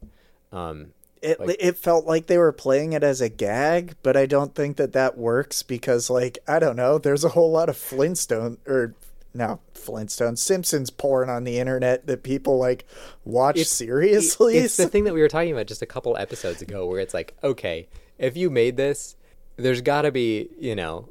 [0.51, 0.87] um,
[1.21, 4.53] It like- it felt like they were playing it as a gag, but I don't
[4.53, 8.59] think that that works because like I don't know, there's a whole lot of Flintstone
[8.67, 8.93] or
[9.33, 12.85] no Flintstone Simpsons porn on the internet that people like
[13.25, 14.57] watch seriously.
[14.57, 17.13] it's the thing that we were talking about just a couple episodes ago, where it's
[17.13, 17.87] like, okay,
[18.17, 19.15] if you made this,
[19.57, 21.09] there's got to be, you know,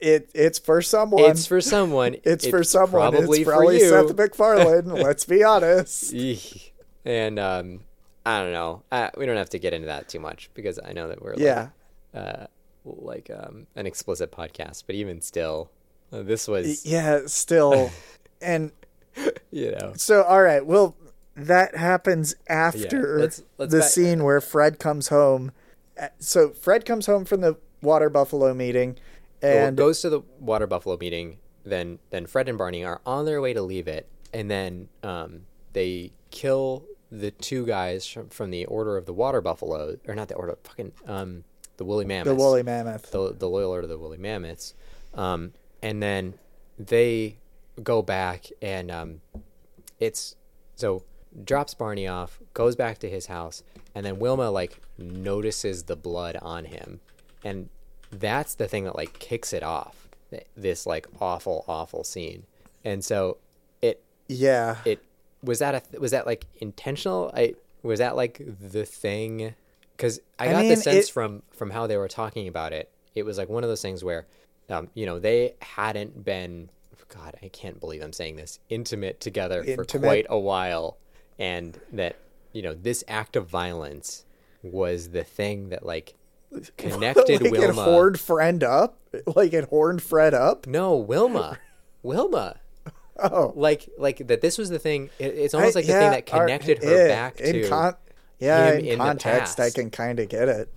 [0.00, 1.30] it it's for someone.
[1.30, 2.16] it's for someone.
[2.24, 3.12] It's for someone.
[3.12, 3.90] Probably it's probably for you.
[3.90, 4.84] Seth MacFarlane.
[5.02, 6.12] let's be honest.
[7.04, 7.80] And um,
[8.24, 8.82] I don't know.
[8.92, 11.32] I, we don't have to get into that too much because I know that we're
[11.32, 11.68] like, Yeah.
[12.14, 12.46] uh,
[12.84, 15.70] like um, an explicit podcast, but even still,
[16.12, 17.90] this was Yeah, still.
[18.42, 18.72] and
[19.50, 20.96] you know so all right, well
[21.36, 25.52] that happens after let's- let's the back- scene where Fred comes home.
[26.00, 28.96] Uh, So Fred comes home from the water buffalo meeting
[29.42, 31.38] Well, and goes to the water buffalo meeting.
[31.64, 35.42] Then then Fred and Barney are on their way to leave it, and then um,
[35.72, 40.28] they kill the two guys from, from the Order of the Water Buffalo, or not
[40.28, 41.44] the Order, fucking um,
[41.76, 43.10] the woolly Mammoth, the woolly mammoth.
[43.12, 44.74] the the loyal order of the woolly mammoths,
[45.14, 46.34] um, and then
[46.78, 47.36] they
[47.82, 49.20] go back and um,
[49.98, 50.36] it's
[50.76, 51.02] so
[51.44, 53.62] drops Barney off, goes back to his house,
[53.94, 57.00] and then Wilma like notices the blood on him,
[57.44, 57.68] and
[58.10, 60.08] that's the thing that like kicks it off.
[60.56, 62.44] This like awful awful scene,
[62.84, 63.36] and so
[63.82, 64.76] it Yeah.
[64.84, 65.02] it
[65.42, 69.54] was that a was that like intentional i was that like the thing
[69.96, 72.88] because i I got the sense it- from from how they were talking about it
[73.16, 74.26] it was like one of those things where
[74.72, 76.68] um you know they hadn't been
[77.08, 80.96] god i can't believe i'm saying this intimate together for quite a while
[81.38, 82.16] and that
[82.54, 84.24] you know this act of violence
[84.62, 86.14] was the thing that like
[86.78, 88.98] connected like it wilma horned friend up?
[89.26, 90.66] Like it horned Fred up?
[90.66, 91.58] no wilma
[92.02, 92.56] wilma
[93.18, 93.52] Oh.
[93.56, 96.10] like like that this was the thing it, it's almost I- like the yeah, thing
[96.12, 97.96] that connected her yeah, back to con-
[98.38, 100.68] yeah, in, in context I can kind of get it.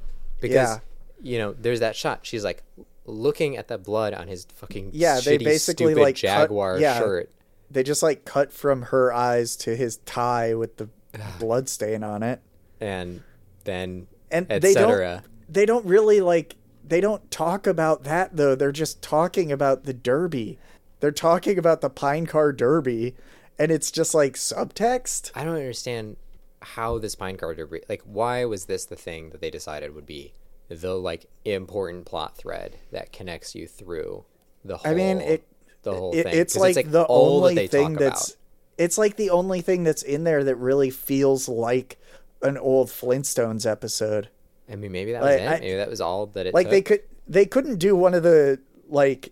[0.41, 0.77] because yeah.
[1.23, 2.61] you know there's that shot she's like
[3.05, 6.79] looking at the blood on his fucking Yeah, they shitty, basically, stupid like, cut- jaguar
[6.79, 6.97] yeah.
[6.99, 7.31] shirt
[7.71, 10.89] They just like cut from her eyes to his tie with the
[11.39, 12.41] blood stain on it.
[12.81, 13.21] and
[13.63, 16.55] then And they etc don't they don't really like
[16.87, 18.53] they don't talk about that though.
[18.55, 20.59] They're just talking about the derby.
[20.99, 23.15] They're talking about the Pine Car Derby
[23.57, 25.31] and it's just like subtext.
[25.33, 26.17] i don't understand
[26.61, 30.05] how this pine car derby like why was this the thing that they decided would
[30.05, 30.33] be
[30.69, 34.25] the like important plot thread that connects you through
[34.63, 35.47] the whole I mean, it
[35.83, 38.37] the whole it, thing it's like, the all that only they thing that's about.
[38.79, 41.99] it's like the only thing that's in there that really feels like
[42.41, 44.29] an old Flintstones episode.
[44.71, 45.47] I mean, maybe that was Like, it.
[45.47, 46.71] I- maybe that was all that it Like took.
[46.71, 49.31] they could they couldn't do one of the like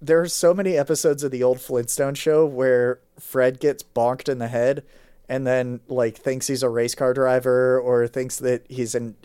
[0.00, 4.38] there are so many episodes of the old Flintstone show where Fred gets bonked in
[4.38, 4.84] the head
[5.28, 9.16] and then like thinks he's a race car driver or thinks that he's in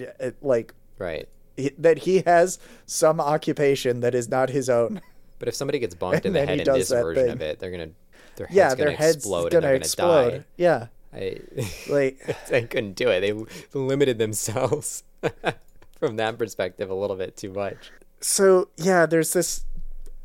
[0.41, 1.27] like Right.
[1.57, 5.01] he, that he has some occupation that is not his own.
[5.39, 7.31] But if somebody gets bonked in the then he head in this version thing.
[7.33, 7.89] of it, they're gonna
[8.35, 10.31] their head's yeah, gonna their head's explode gonna they're gonna explode.
[10.31, 10.45] die.
[10.57, 11.37] Yeah, I
[11.89, 13.21] like they couldn't do it.
[13.21, 13.33] They
[13.73, 15.03] limited themselves
[15.99, 17.91] from that perspective a little bit too much.
[18.21, 19.65] so yeah, there's this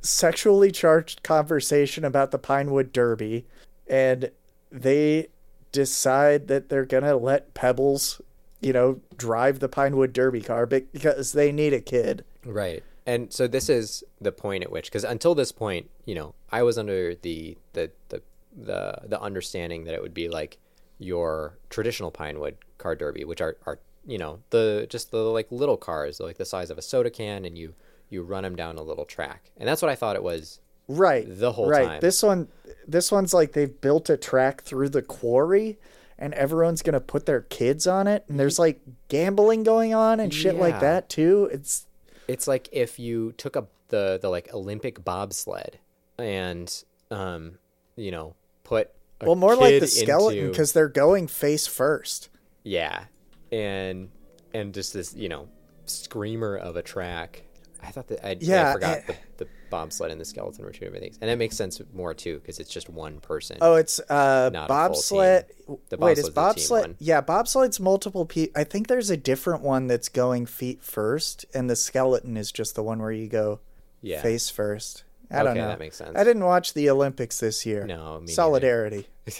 [0.03, 3.47] sexually charged conversation about the Pinewood Derby,
[3.87, 4.31] and
[4.71, 5.29] they
[5.73, 8.21] decide that they're gonna let Pebbles,
[8.65, 12.25] you know, drive the Pinewood Derby car because they need a kid.
[12.45, 12.83] Right.
[13.07, 16.63] And so this is the point at which, because until this point, you know, I
[16.63, 18.23] was under the the the
[18.57, 20.59] the the understanding that it would be like
[20.99, 25.77] your traditional Pinewood car derby, which are are you know the just the like little
[25.77, 27.75] cars, like the size of a soda can, and you
[28.09, 30.61] you run them down a little track, and that's what I thought it was.
[30.89, 31.27] Right.
[31.27, 31.87] The whole right.
[31.87, 32.01] time.
[32.01, 32.49] This one
[32.87, 35.79] this one's like they've built a track through the quarry
[36.25, 40.21] and everyone's going to put their kids on it and there's like gambling going on
[40.21, 41.51] and shit like that too.
[41.53, 41.87] It's
[42.27, 45.79] It's like if you took up the the like Olympic bobsled
[46.19, 47.59] and um
[47.97, 48.35] you know
[48.65, 52.31] put a well more like the skeleton into- cuz they're going face first.
[52.63, 53.05] Yeah,
[53.53, 54.09] and
[54.55, 55.49] and just this you know
[55.85, 57.43] screamer of a track.
[57.87, 59.03] I thought that I, Yeah, I forgot eh.
[59.07, 62.15] the, the bobsled and the skeleton were two different things, and that makes sense more
[62.15, 63.59] too because it's just one person.
[63.61, 65.47] Oh, it's uh Not a full bobsled.
[65.89, 66.83] The Wait, is bobsled's a team bobsled?
[66.83, 66.97] one.
[66.99, 68.61] Yeah, bobsled's multiple people.
[68.61, 72.75] I think there's a different one that's going feet first and the skeleton is just
[72.75, 73.61] the one where you go
[74.03, 75.05] yeah, face first.
[75.31, 75.69] I don't Okay, know.
[75.69, 76.13] that makes sense.
[76.17, 77.87] I didn't watch the Olympics this year.
[77.87, 78.29] No, me.
[78.29, 79.07] Solidarity.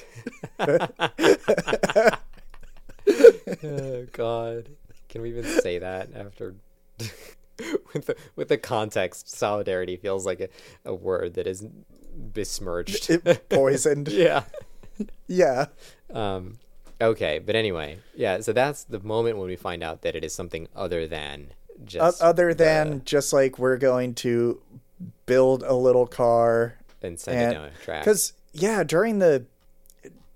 [3.63, 4.69] oh God,
[5.09, 6.55] can we even say that after?
[7.95, 10.49] with the with the context, solidarity feels like a,
[10.85, 11.67] a word that is
[12.15, 13.11] besmirched.
[13.11, 14.09] It poisoned.
[14.09, 14.45] yeah.
[15.27, 15.67] yeah.
[16.13, 16.59] Um,
[17.01, 18.41] okay, but anyway, yeah.
[18.41, 21.49] So that's the moment when we find out that it is something other than
[21.81, 24.61] O- just other than just like we're going to
[25.27, 28.03] build a little car and send it down a track.
[28.05, 29.45] because yeah during the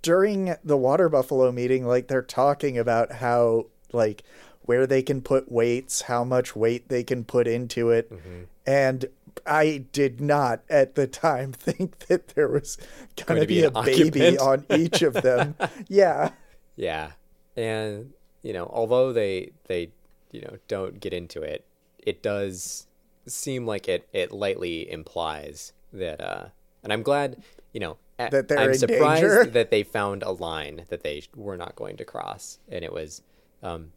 [0.02, 4.22] during the water buffalo meeting like they're talking about how like
[4.68, 8.42] where they can put weights how much weight they can put into it Mm-hmm.
[8.66, 9.04] and
[9.46, 12.76] i did not at the time think that there was
[13.16, 15.54] Going going to be, be a baby on each of them
[15.88, 16.31] yeah
[16.76, 17.12] Yeah,
[17.57, 19.90] and you know, although they they
[20.33, 21.64] you know don't get into it,
[21.98, 22.87] it does
[23.26, 26.20] seem like it it lightly implies that.
[26.20, 26.44] uh
[26.85, 29.44] And I'm glad, you know, That they're I'm surprised danger.
[29.46, 33.22] that they found a line that they were not going to cross, and it was
[33.62, 33.90] um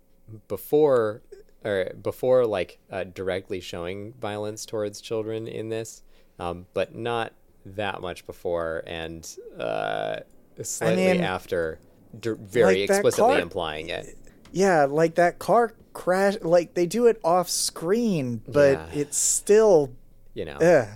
[0.48, 1.22] before
[1.64, 6.04] or before like uh, directly showing violence towards children in this,
[6.40, 7.34] um, but not
[7.66, 9.28] that much before, and
[9.60, 10.18] uh,
[10.64, 11.80] slightly mean, after,
[12.20, 14.18] d- very like explicitly car- implying it.
[14.52, 18.90] yeah like that car crash like they do it off screen but Yeah.
[18.94, 19.92] it's still
[20.34, 20.88] You know, Ugh.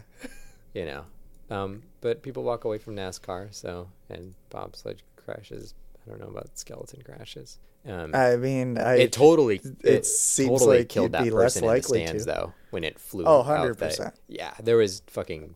[0.74, 1.04] you know.
[1.50, 5.74] Um, but people walk away from NASCAR, so and bobsled crashes.
[6.06, 7.60] I don't know about skeleton crashes.
[7.88, 11.54] Um, i mean i it totally it, it seems totally like killed that be less
[11.54, 12.08] person in the likely to.
[12.08, 13.26] stands though when it flew.
[13.26, 14.12] Oh, out the- 100%.
[14.28, 15.56] Yeah, there was fucking.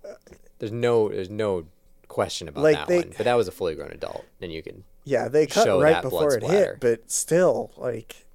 [0.60, 1.66] There's no there's no
[2.08, 3.14] question about Like, that they- one.
[3.18, 5.94] But that was a fully grown adult, and you can Yeah, they cut show right
[5.96, 8.26] that before it hit, but still, like,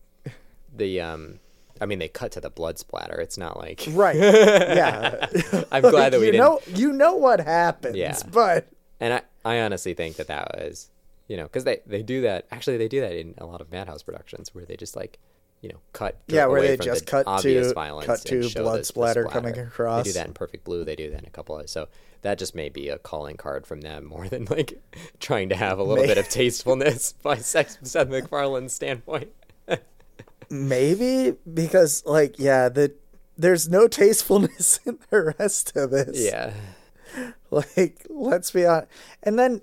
[0.75, 1.39] the um.
[1.81, 3.21] I mean, they cut to the blood splatter.
[3.21, 4.15] It's not like right?
[4.17, 5.27] Yeah,
[5.73, 6.45] I'm glad that we you didn't.
[6.47, 7.97] know, you know what happens.
[7.97, 8.17] Yeah.
[8.33, 8.69] but
[9.01, 10.89] And I, I honestly think that that was,
[11.29, 12.47] you know, because they, they do that.
[12.51, 15.19] Actually, they do that in a lot of Madhouse productions where they just like,
[15.61, 16.21] you know, cut.
[16.29, 19.25] Yeah, where they just the cut obvious to- violence cut to blood the- the splatter
[19.25, 20.05] coming across.
[20.05, 20.85] They do that in Perfect Blue.
[20.85, 21.71] They do that in a couple of.
[21.71, 21.89] So
[22.23, 24.83] that just may be a calling card from them more than like
[25.21, 29.31] trying to have a little bit of tastefulness by Sex Seth MacFarlane's standpoint.
[30.51, 32.93] maybe because, like, yeah, the
[33.37, 36.21] there's no tastefulness in the rest of this.
[36.21, 36.53] Yeah.
[37.51, 38.89] like let's be honest
[39.23, 39.61] and then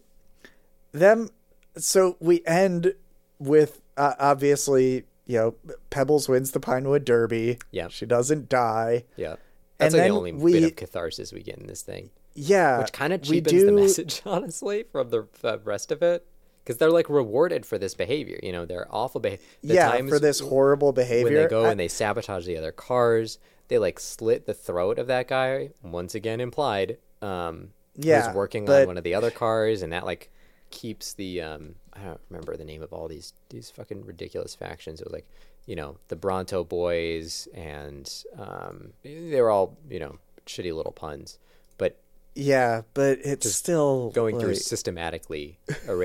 [0.94, 1.30] them
[1.78, 2.94] so we end
[3.40, 5.56] with uh, obviously you know
[5.90, 7.88] pebbles wins the pinewood derby Yeah.
[7.90, 9.36] she doesn't die Yeah.
[9.78, 12.10] That's like the only we- bit of catharsis we get in this thing.
[12.36, 16.26] yeah which kind of cheapens the message honestly from the, the rest of it
[16.64, 20.40] because they're like rewarded for this behavior you know they're awful behavior yeah for this
[20.40, 24.46] horrible behavior when they go I- and they sabotage the other cars they like slit
[24.46, 28.98] the throat of that guy once again implied um Yeah, who's working but- on one
[28.98, 30.31] of the other cars and that like
[30.72, 35.00] keeps the um i don't remember the name of all these these fucking ridiculous factions
[35.00, 35.28] it was like
[35.66, 40.18] you know the bronto boys and um they were all you know
[40.48, 41.38] shitty little puns
[41.78, 42.00] but
[42.36, 45.60] yeah but it's still going through systematically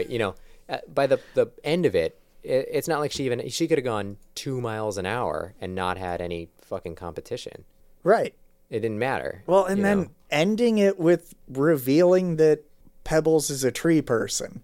[0.09, 0.35] you know
[0.69, 3.79] uh, by the the end of it, it, it's not like she even she could
[3.79, 7.65] have gone two miles an hour and not had any fucking competition.
[8.03, 8.35] Right.
[8.69, 9.45] It didn't matter.
[9.47, 10.09] Well, and then know?
[10.31, 12.65] ending it with revealing that
[13.07, 14.63] Pebbles is a tree person.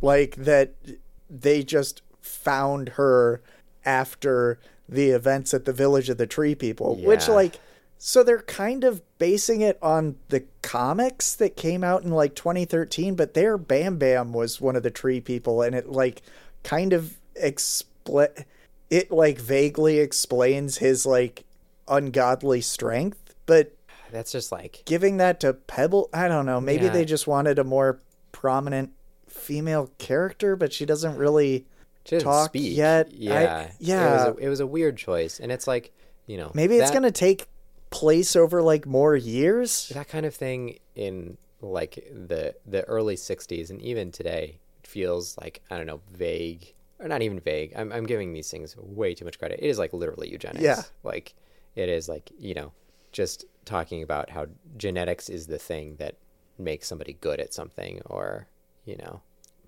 [0.00, 0.72] Like that
[1.28, 3.42] they just found her
[3.84, 7.60] after the events at the village of the tree people, which like
[7.98, 13.14] so they're kind of basing it on the comics that came out in like 2013,
[13.14, 16.22] but there Bamm-Bamm was one of the tree people and it like
[16.64, 18.44] kind of expl
[18.90, 21.44] it like vaguely explains his like
[21.86, 23.76] ungodly strength, but
[24.12, 26.60] that's just like giving that to Pebble, I don't know.
[26.60, 26.90] Maybe Yeah.
[26.92, 28.00] they just wanted a more
[28.32, 28.90] prominent
[29.28, 31.66] female character, but she doesn't really.
[32.04, 33.08] she doesn't talk speak yet.
[33.08, 34.02] I- Yeah, yeah.
[34.06, 35.92] It was, a, it was a weird choice, and it's like
[36.26, 37.46] you know Maybe it's going to take
[37.90, 39.88] place over like more years.
[39.94, 45.62] that kind of thing in like the the early 60s and even today feels like
[45.70, 49.24] i don't know vague or not even vague i'm, I'm giving these things way too
[49.24, 50.82] much credit it is like literally eugenics Yeah.
[51.04, 51.34] like
[51.76, 52.72] it is like you know
[53.12, 54.46] just talking about how
[54.76, 56.16] genetics is the thing that
[56.58, 58.46] makes somebody good at something or
[58.84, 59.20] you know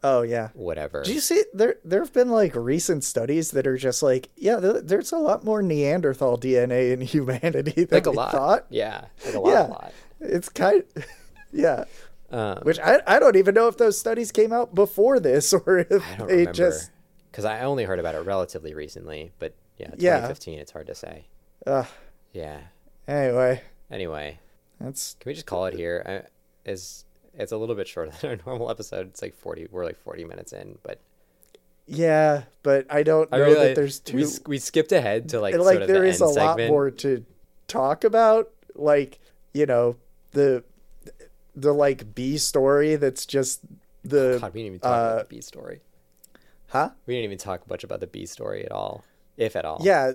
[0.07, 0.51] Oh yeah.
[0.53, 1.77] whatever Do you see there?
[1.83, 5.45] There have been like recent studies that are just like, yeah, th- there's a lot
[5.45, 8.67] more Neanderthal DNA in humanity than like a we lot thought.
[8.69, 9.67] yeah like a lot Yeah.
[9.67, 10.85] a lot It's kind,
[11.53, 11.85] yeah.
[12.31, 15.79] um, Which I I don't even know if those studies came out before this or
[15.79, 16.91] if i don't they remember just.
[17.31, 20.17] because i only heard about it relatively recently but yeah Yeah.
[20.17, 21.25] 2015 it's hard to say
[21.67, 21.85] Uh,
[22.35, 22.61] yeah
[23.09, 23.63] anyway,
[23.95, 24.41] Anyway,
[24.81, 26.03] that's can we just call it here?
[26.05, 29.07] I, is it's a little bit shorter than our normal episode.
[29.07, 29.69] It's like forty.
[29.71, 30.99] We're like forty minutes in, but
[31.87, 34.27] yeah, but I don't I know realize that there's we two.
[34.27, 36.59] s- we skipped ahead to like and, sort like of there the is a lot
[36.59, 37.25] more to
[37.69, 39.21] talk about like
[39.53, 39.97] you know
[40.33, 40.65] the
[41.55, 43.61] the like b story that's just
[44.03, 45.81] the God, we didn't even talk uh, about the B story.
[46.69, 49.05] huh We didn't even talk much about the B story at all,
[49.37, 49.79] if at all.
[49.83, 50.13] yeah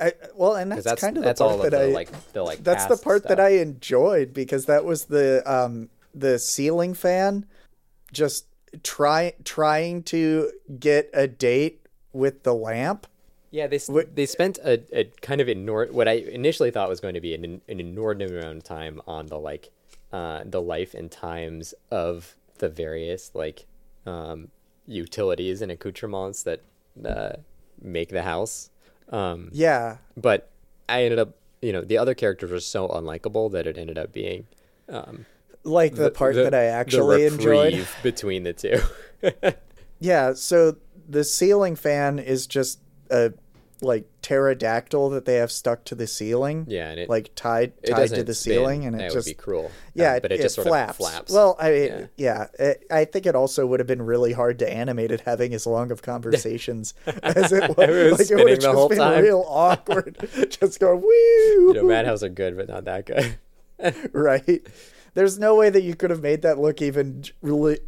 [0.00, 1.86] I, well and that's, that's kind of the that's part all of that the i
[1.92, 2.64] like the like.
[2.64, 7.46] that's the part that i enjoyed because that was the um the ceiling fan
[8.12, 8.46] just
[8.82, 13.06] try trying to get a date with the lamp
[13.50, 13.78] Yeah, they
[14.14, 17.34] they spent a, a kind of inor- what I initially thought was going to be
[17.34, 19.70] an, an inordinate amount of time on the like
[20.12, 23.66] uh, the life and times of the various like
[24.06, 24.48] um,
[24.86, 26.60] utilities and accoutrements that
[27.04, 27.36] uh,
[27.82, 28.70] make the house.
[29.12, 30.50] Um, yeah but
[30.88, 34.12] I ended up, you know, the other characters were so unlikable that it ended up
[34.12, 34.46] being
[34.88, 35.26] um,
[35.62, 38.80] like the, part that i the actually enjoyed between the two.
[40.02, 43.32] Yeah, so the ceiling fan is just a
[43.82, 46.64] like pterodactyl that they have stuck to the ceiling.
[46.68, 48.52] yeah, and it Like tied it tied to the spin.
[48.54, 49.70] ceiling and it that just would be cruel.
[49.94, 50.90] yeah, Um, but it, just sort flaps.
[50.92, 51.32] of flaps.
[51.32, 52.06] Well, I Yeah.
[52.16, 55.52] yeah, it, I think it also would have been really hard to animate it having
[55.52, 57.88] as long of conversations as it was.
[57.88, 59.22] It was like it would have just been time.
[59.22, 60.16] real awkward.
[60.50, 61.08] just going woo.
[61.08, 63.36] you know, Madhouse are good, but not that good.
[64.12, 64.64] right?
[65.14, 67.80] There's no way that you could have made that look even really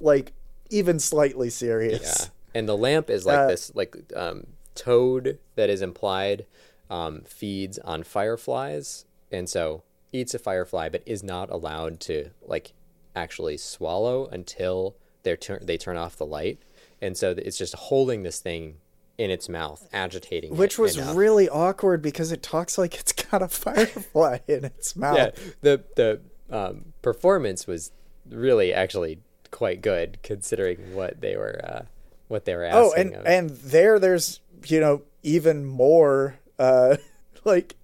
[0.00, 0.32] like
[0.70, 2.30] even slightly serious.
[2.54, 6.46] Yeah, and the lamp is like Uh, this like um, toad that is implied
[6.90, 12.72] um, feeds on fireflies, and so eats a firefly, but is not allowed to like
[13.16, 16.58] actually swallow until they turn they turn off the light,
[17.00, 18.76] and so it's just holding this thing
[19.18, 21.16] in its mouth, agitating, Which was enough.
[21.16, 25.16] really awkward because it talks like it's got a firefly in its mouth.
[25.16, 25.30] yeah.
[25.60, 26.20] The the
[26.50, 27.92] um, performance was
[28.28, 29.18] really actually
[29.50, 31.82] quite good considering what they were uh,
[32.28, 32.82] what they were asking.
[32.82, 33.26] Oh, and of.
[33.26, 34.40] and there, there's
[34.70, 36.96] you know even more, uh,
[37.44, 37.76] like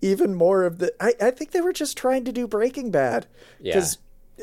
[0.00, 0.92] even more of the.
[1.00, 3.26] I I think they were just trying to do Breaking Bad
[3.60, 3.84] Yeah.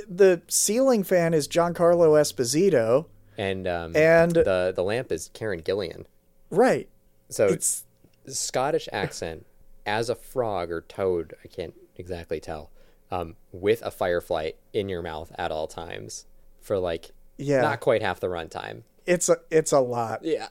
[0.08, 3.06] the ceiling fan is Giancarlo Esposito,
[3.38, 6.06] and um, and- the the lamp is Karen Gillan.
[6.50, 6.88] right?
[7.30, 7.86] So It's
[8.28, 9.46] Scottish accent
[9.86, 12.70] as a frog or toad, I can't exactly tell,
[13.10, 16.26] um, with a firefly in your mouth at all times
[16.62, 17.62] for like Yeah.
[17.62, 18.84] not quite half the runtime.
[19.08, 20.50] it's a it's a lot, Yeah,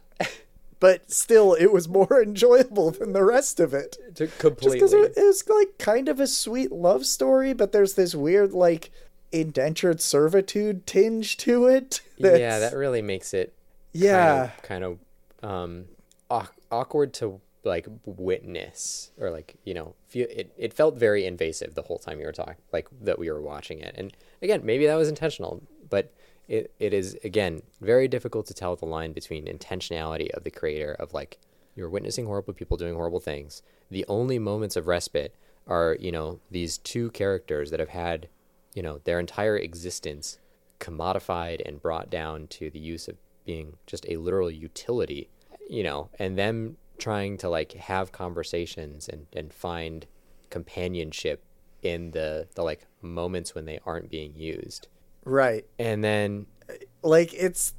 [0.81, 3.99] but still, it was more enjoyable than the rest of it.
[4.15, 4.79] to Just completely.
[4.79, 8.53] because it, it was like kind of a sweet love story, but there's this weird
[8.53, 8.91] like
[9.31, 12.01] indentured servitude tinge to it.
[12.17, 13.55] yeah, that really makes it
[13.93, 14.51] yeah.
[14.63, 14.99] kind of,
[15.43, 15.85] kind of um,
[16.31, 21.75] awk- awkward to like witness or like you know feel it, it felt very invasive
[21.75, 24.87] the whole time you were talking like that we were watching it and again maybe
[24.87, 26.11] that was intentional but
[26.51, 30.95] it, it is again very difficult to tell the line between intentionality of the creator
[30.99, 31.39] of like
[31.75, 35.35] you're witnessing horrible people doing horrible things the only moments of respite
[35.67, 38.29] are you know these two characters that have had
[38.75, 40.39] you know their entire existence
[40.81, 45.29] commodified and brought down to the use of being just a literal utility,
[45.69, 50.07] you know, and them trying to like have conversations and, and find
[50.51, 51.43] companionship
[51.83, 54.89] in the, the like moments when they aren't being used.
[55.31, 55.65] Right.
[55.79, 56.47] And then
[57.03, 57.75] Like it's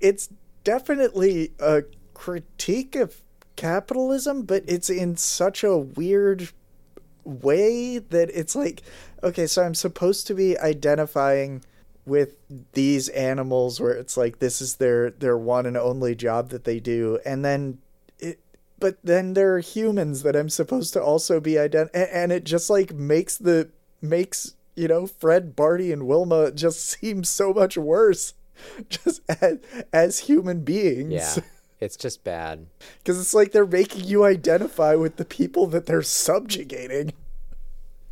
[0.00, 0.28] it's
[0.64, 1.84] definitely a
[2.14, 3.22] critique of
[3.56, 6.50] capitalism, but it's in such a weird
[7.24, 8.82] way that it's like
[9.22, 11.62] okay, so I'm supposed to be identifying
[12.06, 12.36] with
[12.72, 16.80] these animals where it's like this is their their one and only job that they
[16.80, 17.78] do and then
[18.18, 18.40] it
[18.78, 22.70] but then there are humans that I'm supposed to also be ident and it just
[22.70, 23.70] like makes the
[24.02, 28.34] makes you know Fred Barty and Wilma just seem so much worse
[28.88, 29.58] just as,
[29.92, 31.36] as human beings yeah,
[31.80, 32.66] it's just bad.
[32.98, 37.12] because it's like they're making you identify with the people that they're subjugating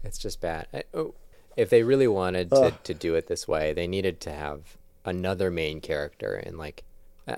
[0.04, 0.66] It's just bad.
[0.72, 1.14] I, oh,
[1.56, 5.50] if they really wanted to, to do it this way, they needed to have another
[5.50, 6.84] main character and like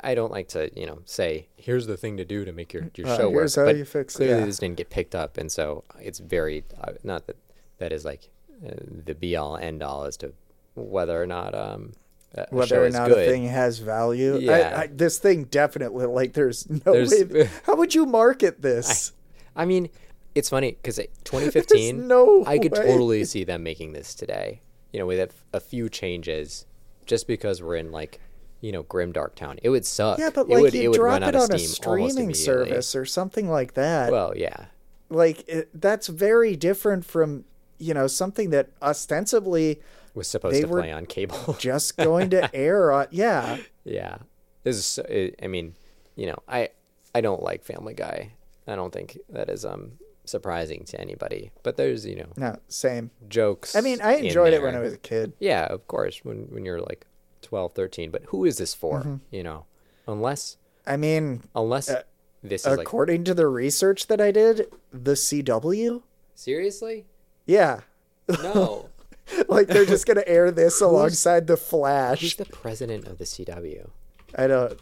[0.05, 2.91] I don't like to, you know, say here's the thing to do to make your,
[2.95, 3.41] your Uh, show work.
[3.41, 4.45] here's how but you fix it, clearly yeah.
[4.47, 7.37] this didn't get picked up, and so it's very uh, not that
[7.79, 8.29] that is like
[8.61, 10.33] the be all end all as to
[10.75, 11.93] whether or not um
[12.35, 14.37] a- a whether or not a thing has value.
[14.39, 14.53] Yeah.
[14.53, 17.49] I, I, this thing definitely like there's no There's- way.
[17.65, 19.13] How would you market this?
[19.57, 19.89] I mean,
[20.35, 22.83] it's funny because There's 2015, no I could way.
[22.87, 24.61] totally see them making this today.
[24.93, 25.21] You know, with
[25.53, 26.65] a, a few changes,
[27.07, 28.21] just because we're in like,
[28.61, 29.59] you know, grim dark town.
[29.63, 30.19] It would suck.
[30.19, 31.91] Yeah, but it like would, you it would drop it out of on a steam
[31.91, 34.11] almost streaming service or something like that.
[34.13, 34.67] Well, yeah,
[35.11, 37.45] like it, that's very different from
[37.79, 39.81] you know something that ostensibly
[40.15, 41.55] was supposed to play on cable.
[41.59, 43.07] just going to air on.
[43.11, 44.19] Yeah, yeah,
[44.65, 44.87] this is.
[44.87, 45.07] So,
[45.43, 45.75] I mean,
[46.17, 46.71] you know, I
[47.15, 48.33] I don't like Family Guy.
[48.67, 49.93] I don't think that is um
[50.25, 51.51] surprising to anybody.
[51.63, 53.11] But there's you know no, same.
[53.29, 53.75] jokes.
[53.75, 55.33] I mean, I enjoyed it when I was a kid.
[55.39, 57.07] Yeah, of course, when when you're like
[57.43, 59.01] 12, 13, but who is this for?
[59.01, 59.17] Mm-hmm.
[59.31, 59.65] You know,
[60.07, 60.57] unless
[60.87, 62.03] I mean, unless Uh,
[62.43, 66.03] this is like according to the research that I did, the CW.
[66.35, 67.07] seriously?
[67.49, 67.81] Yeah,
[68.29, 68.91] No.
[69.49, 72.21] like they're just gonna air this alongside the Flash.
[72.21, 72.47] Who's Flash.
[72.49, 73.89] the president of the CW?
[74.37, 74.79] I don't.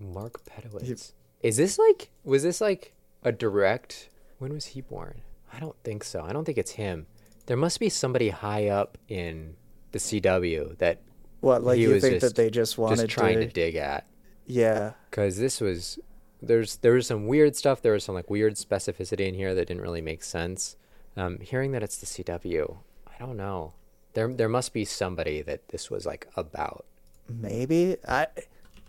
[0.00, 1.12] Mark Pedowitz.
[1.42, 4.08] Is this like was this like a direct
[4.38, 5.20] when was he born?
[5.52, 6.22] I don't think so.
[6.22, 7.06] I don't think it's him.
[7.46, 9.56] There must be somebody high up in
[9.92, 11.00] the CW that
[11.40, 13.46] What like you think just- that they just wanted just trying to?
[13.46, 14.06] to dig at.
[14.46, 15.98] yeah, because this was
[16.40, 19.66] there's there was some weird stuff there was some like weird specificity in here that
[19.66, 20.76] didn't really make sense
[21.18, 23.72] um hearing that it's the cw i don't know
[24.14, 26.84] there there must be somebody that this was like about
[27.28, 28.26] maybe I.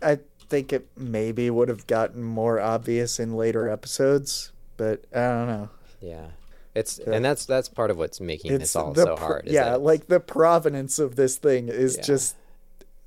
[0.02, 0.18] I
[0.48, 5.68] think it maybe would have gotten more obvious in later episodes, but I don't know.
[6.00, 6.28] yeah
[6.74, 9.64] it's and that's that's part of what's making this all the so hard is yeah,
[9.72, 12.02] that- like the provenance of this thing is Yeah.
[12.02, 12.36] just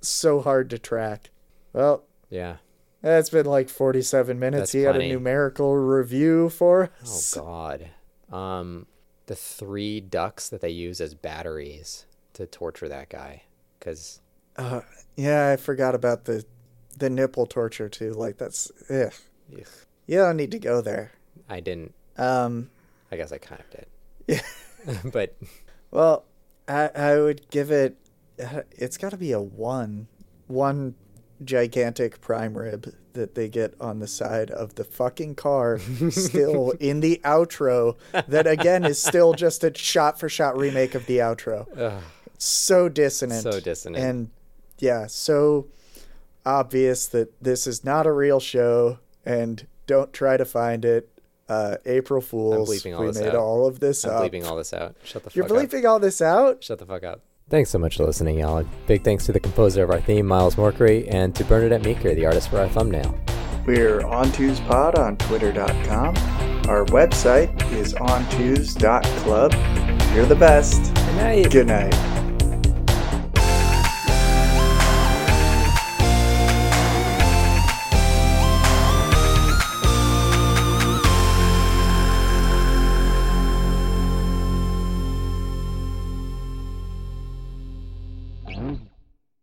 [0.02, 1.32] so hard to track.
[1.74, 2.58] Well, yeah
[3.02, 4.60] that's been like 47 minutes.
[4.60, 7.90] That's he had a numerical review for oh god
[8.32, 8.86] um
[9.28, 13.44] the three ducks that they use as batteries to torture that guy
[13.80, 14.22] because
[14.58, 14.82] Uh,
[15.16, 16.46] yeah, I forgot about the
[16.98, 18.12] the nipple torture too.
[18.14, 19.14] Like that's ugh.
[20.08, 21.12] You don't need to go there.
[21.50, 22.70] i didn't Um,
[23.12, 23.88] i guess i kind of did
[24.28, 25.00] Yeah.
[25.12, 25.36] but
[25.92, 26.26] well,
[26.68, 27.98] I I would give it.
[28.44, 30.08] uh, It's got to be a one,
[30.48, 30.96] one
[31.46, 35.80] gigantic prime rib that they get on the side of the fucking car,
[36.10, 37.96] still in the outro.
[38.28, 41.68] That again is still just a shot for shot remake of the outro.
[41.78, 42.02] ugh,
[42.38, 43.44] So dissonant.
[43.44, 44.04] So dissonant.
[44.04, 44.30] And
[44.80, 45.68] yeah, so
[46.46, 49.00] obvious that this is not a real show.
[49.26, 51.10] And don't try to find it.
[51.50, 52.70] Uh, April Fools.
[52.70, 53.36] we this made out.
[53.36, 54.24] all of this i'm up.
[54.32, 56.64] bleeping all this out shut the You're fuck up bleeping all this out?
[56.64, 57.20] Shut the fuck up.
[57.50, 58.66] Thanks so much for listening, y'all.
[58.88, 62.26] Big thanks to the composer of our theme, Miles Morkery, and to Bernadette Meeker, the
[62.26, 63.16] artist for our thumbnail.
[63.66, 66.16] We're OnTuesPod on Twitter.com.
[66.68, 69.54] Our website is ontues.club.
[70.16, 70.94] You're the best.
[70.96, 71.52] Good night.
[71.52, 72.13] Good night.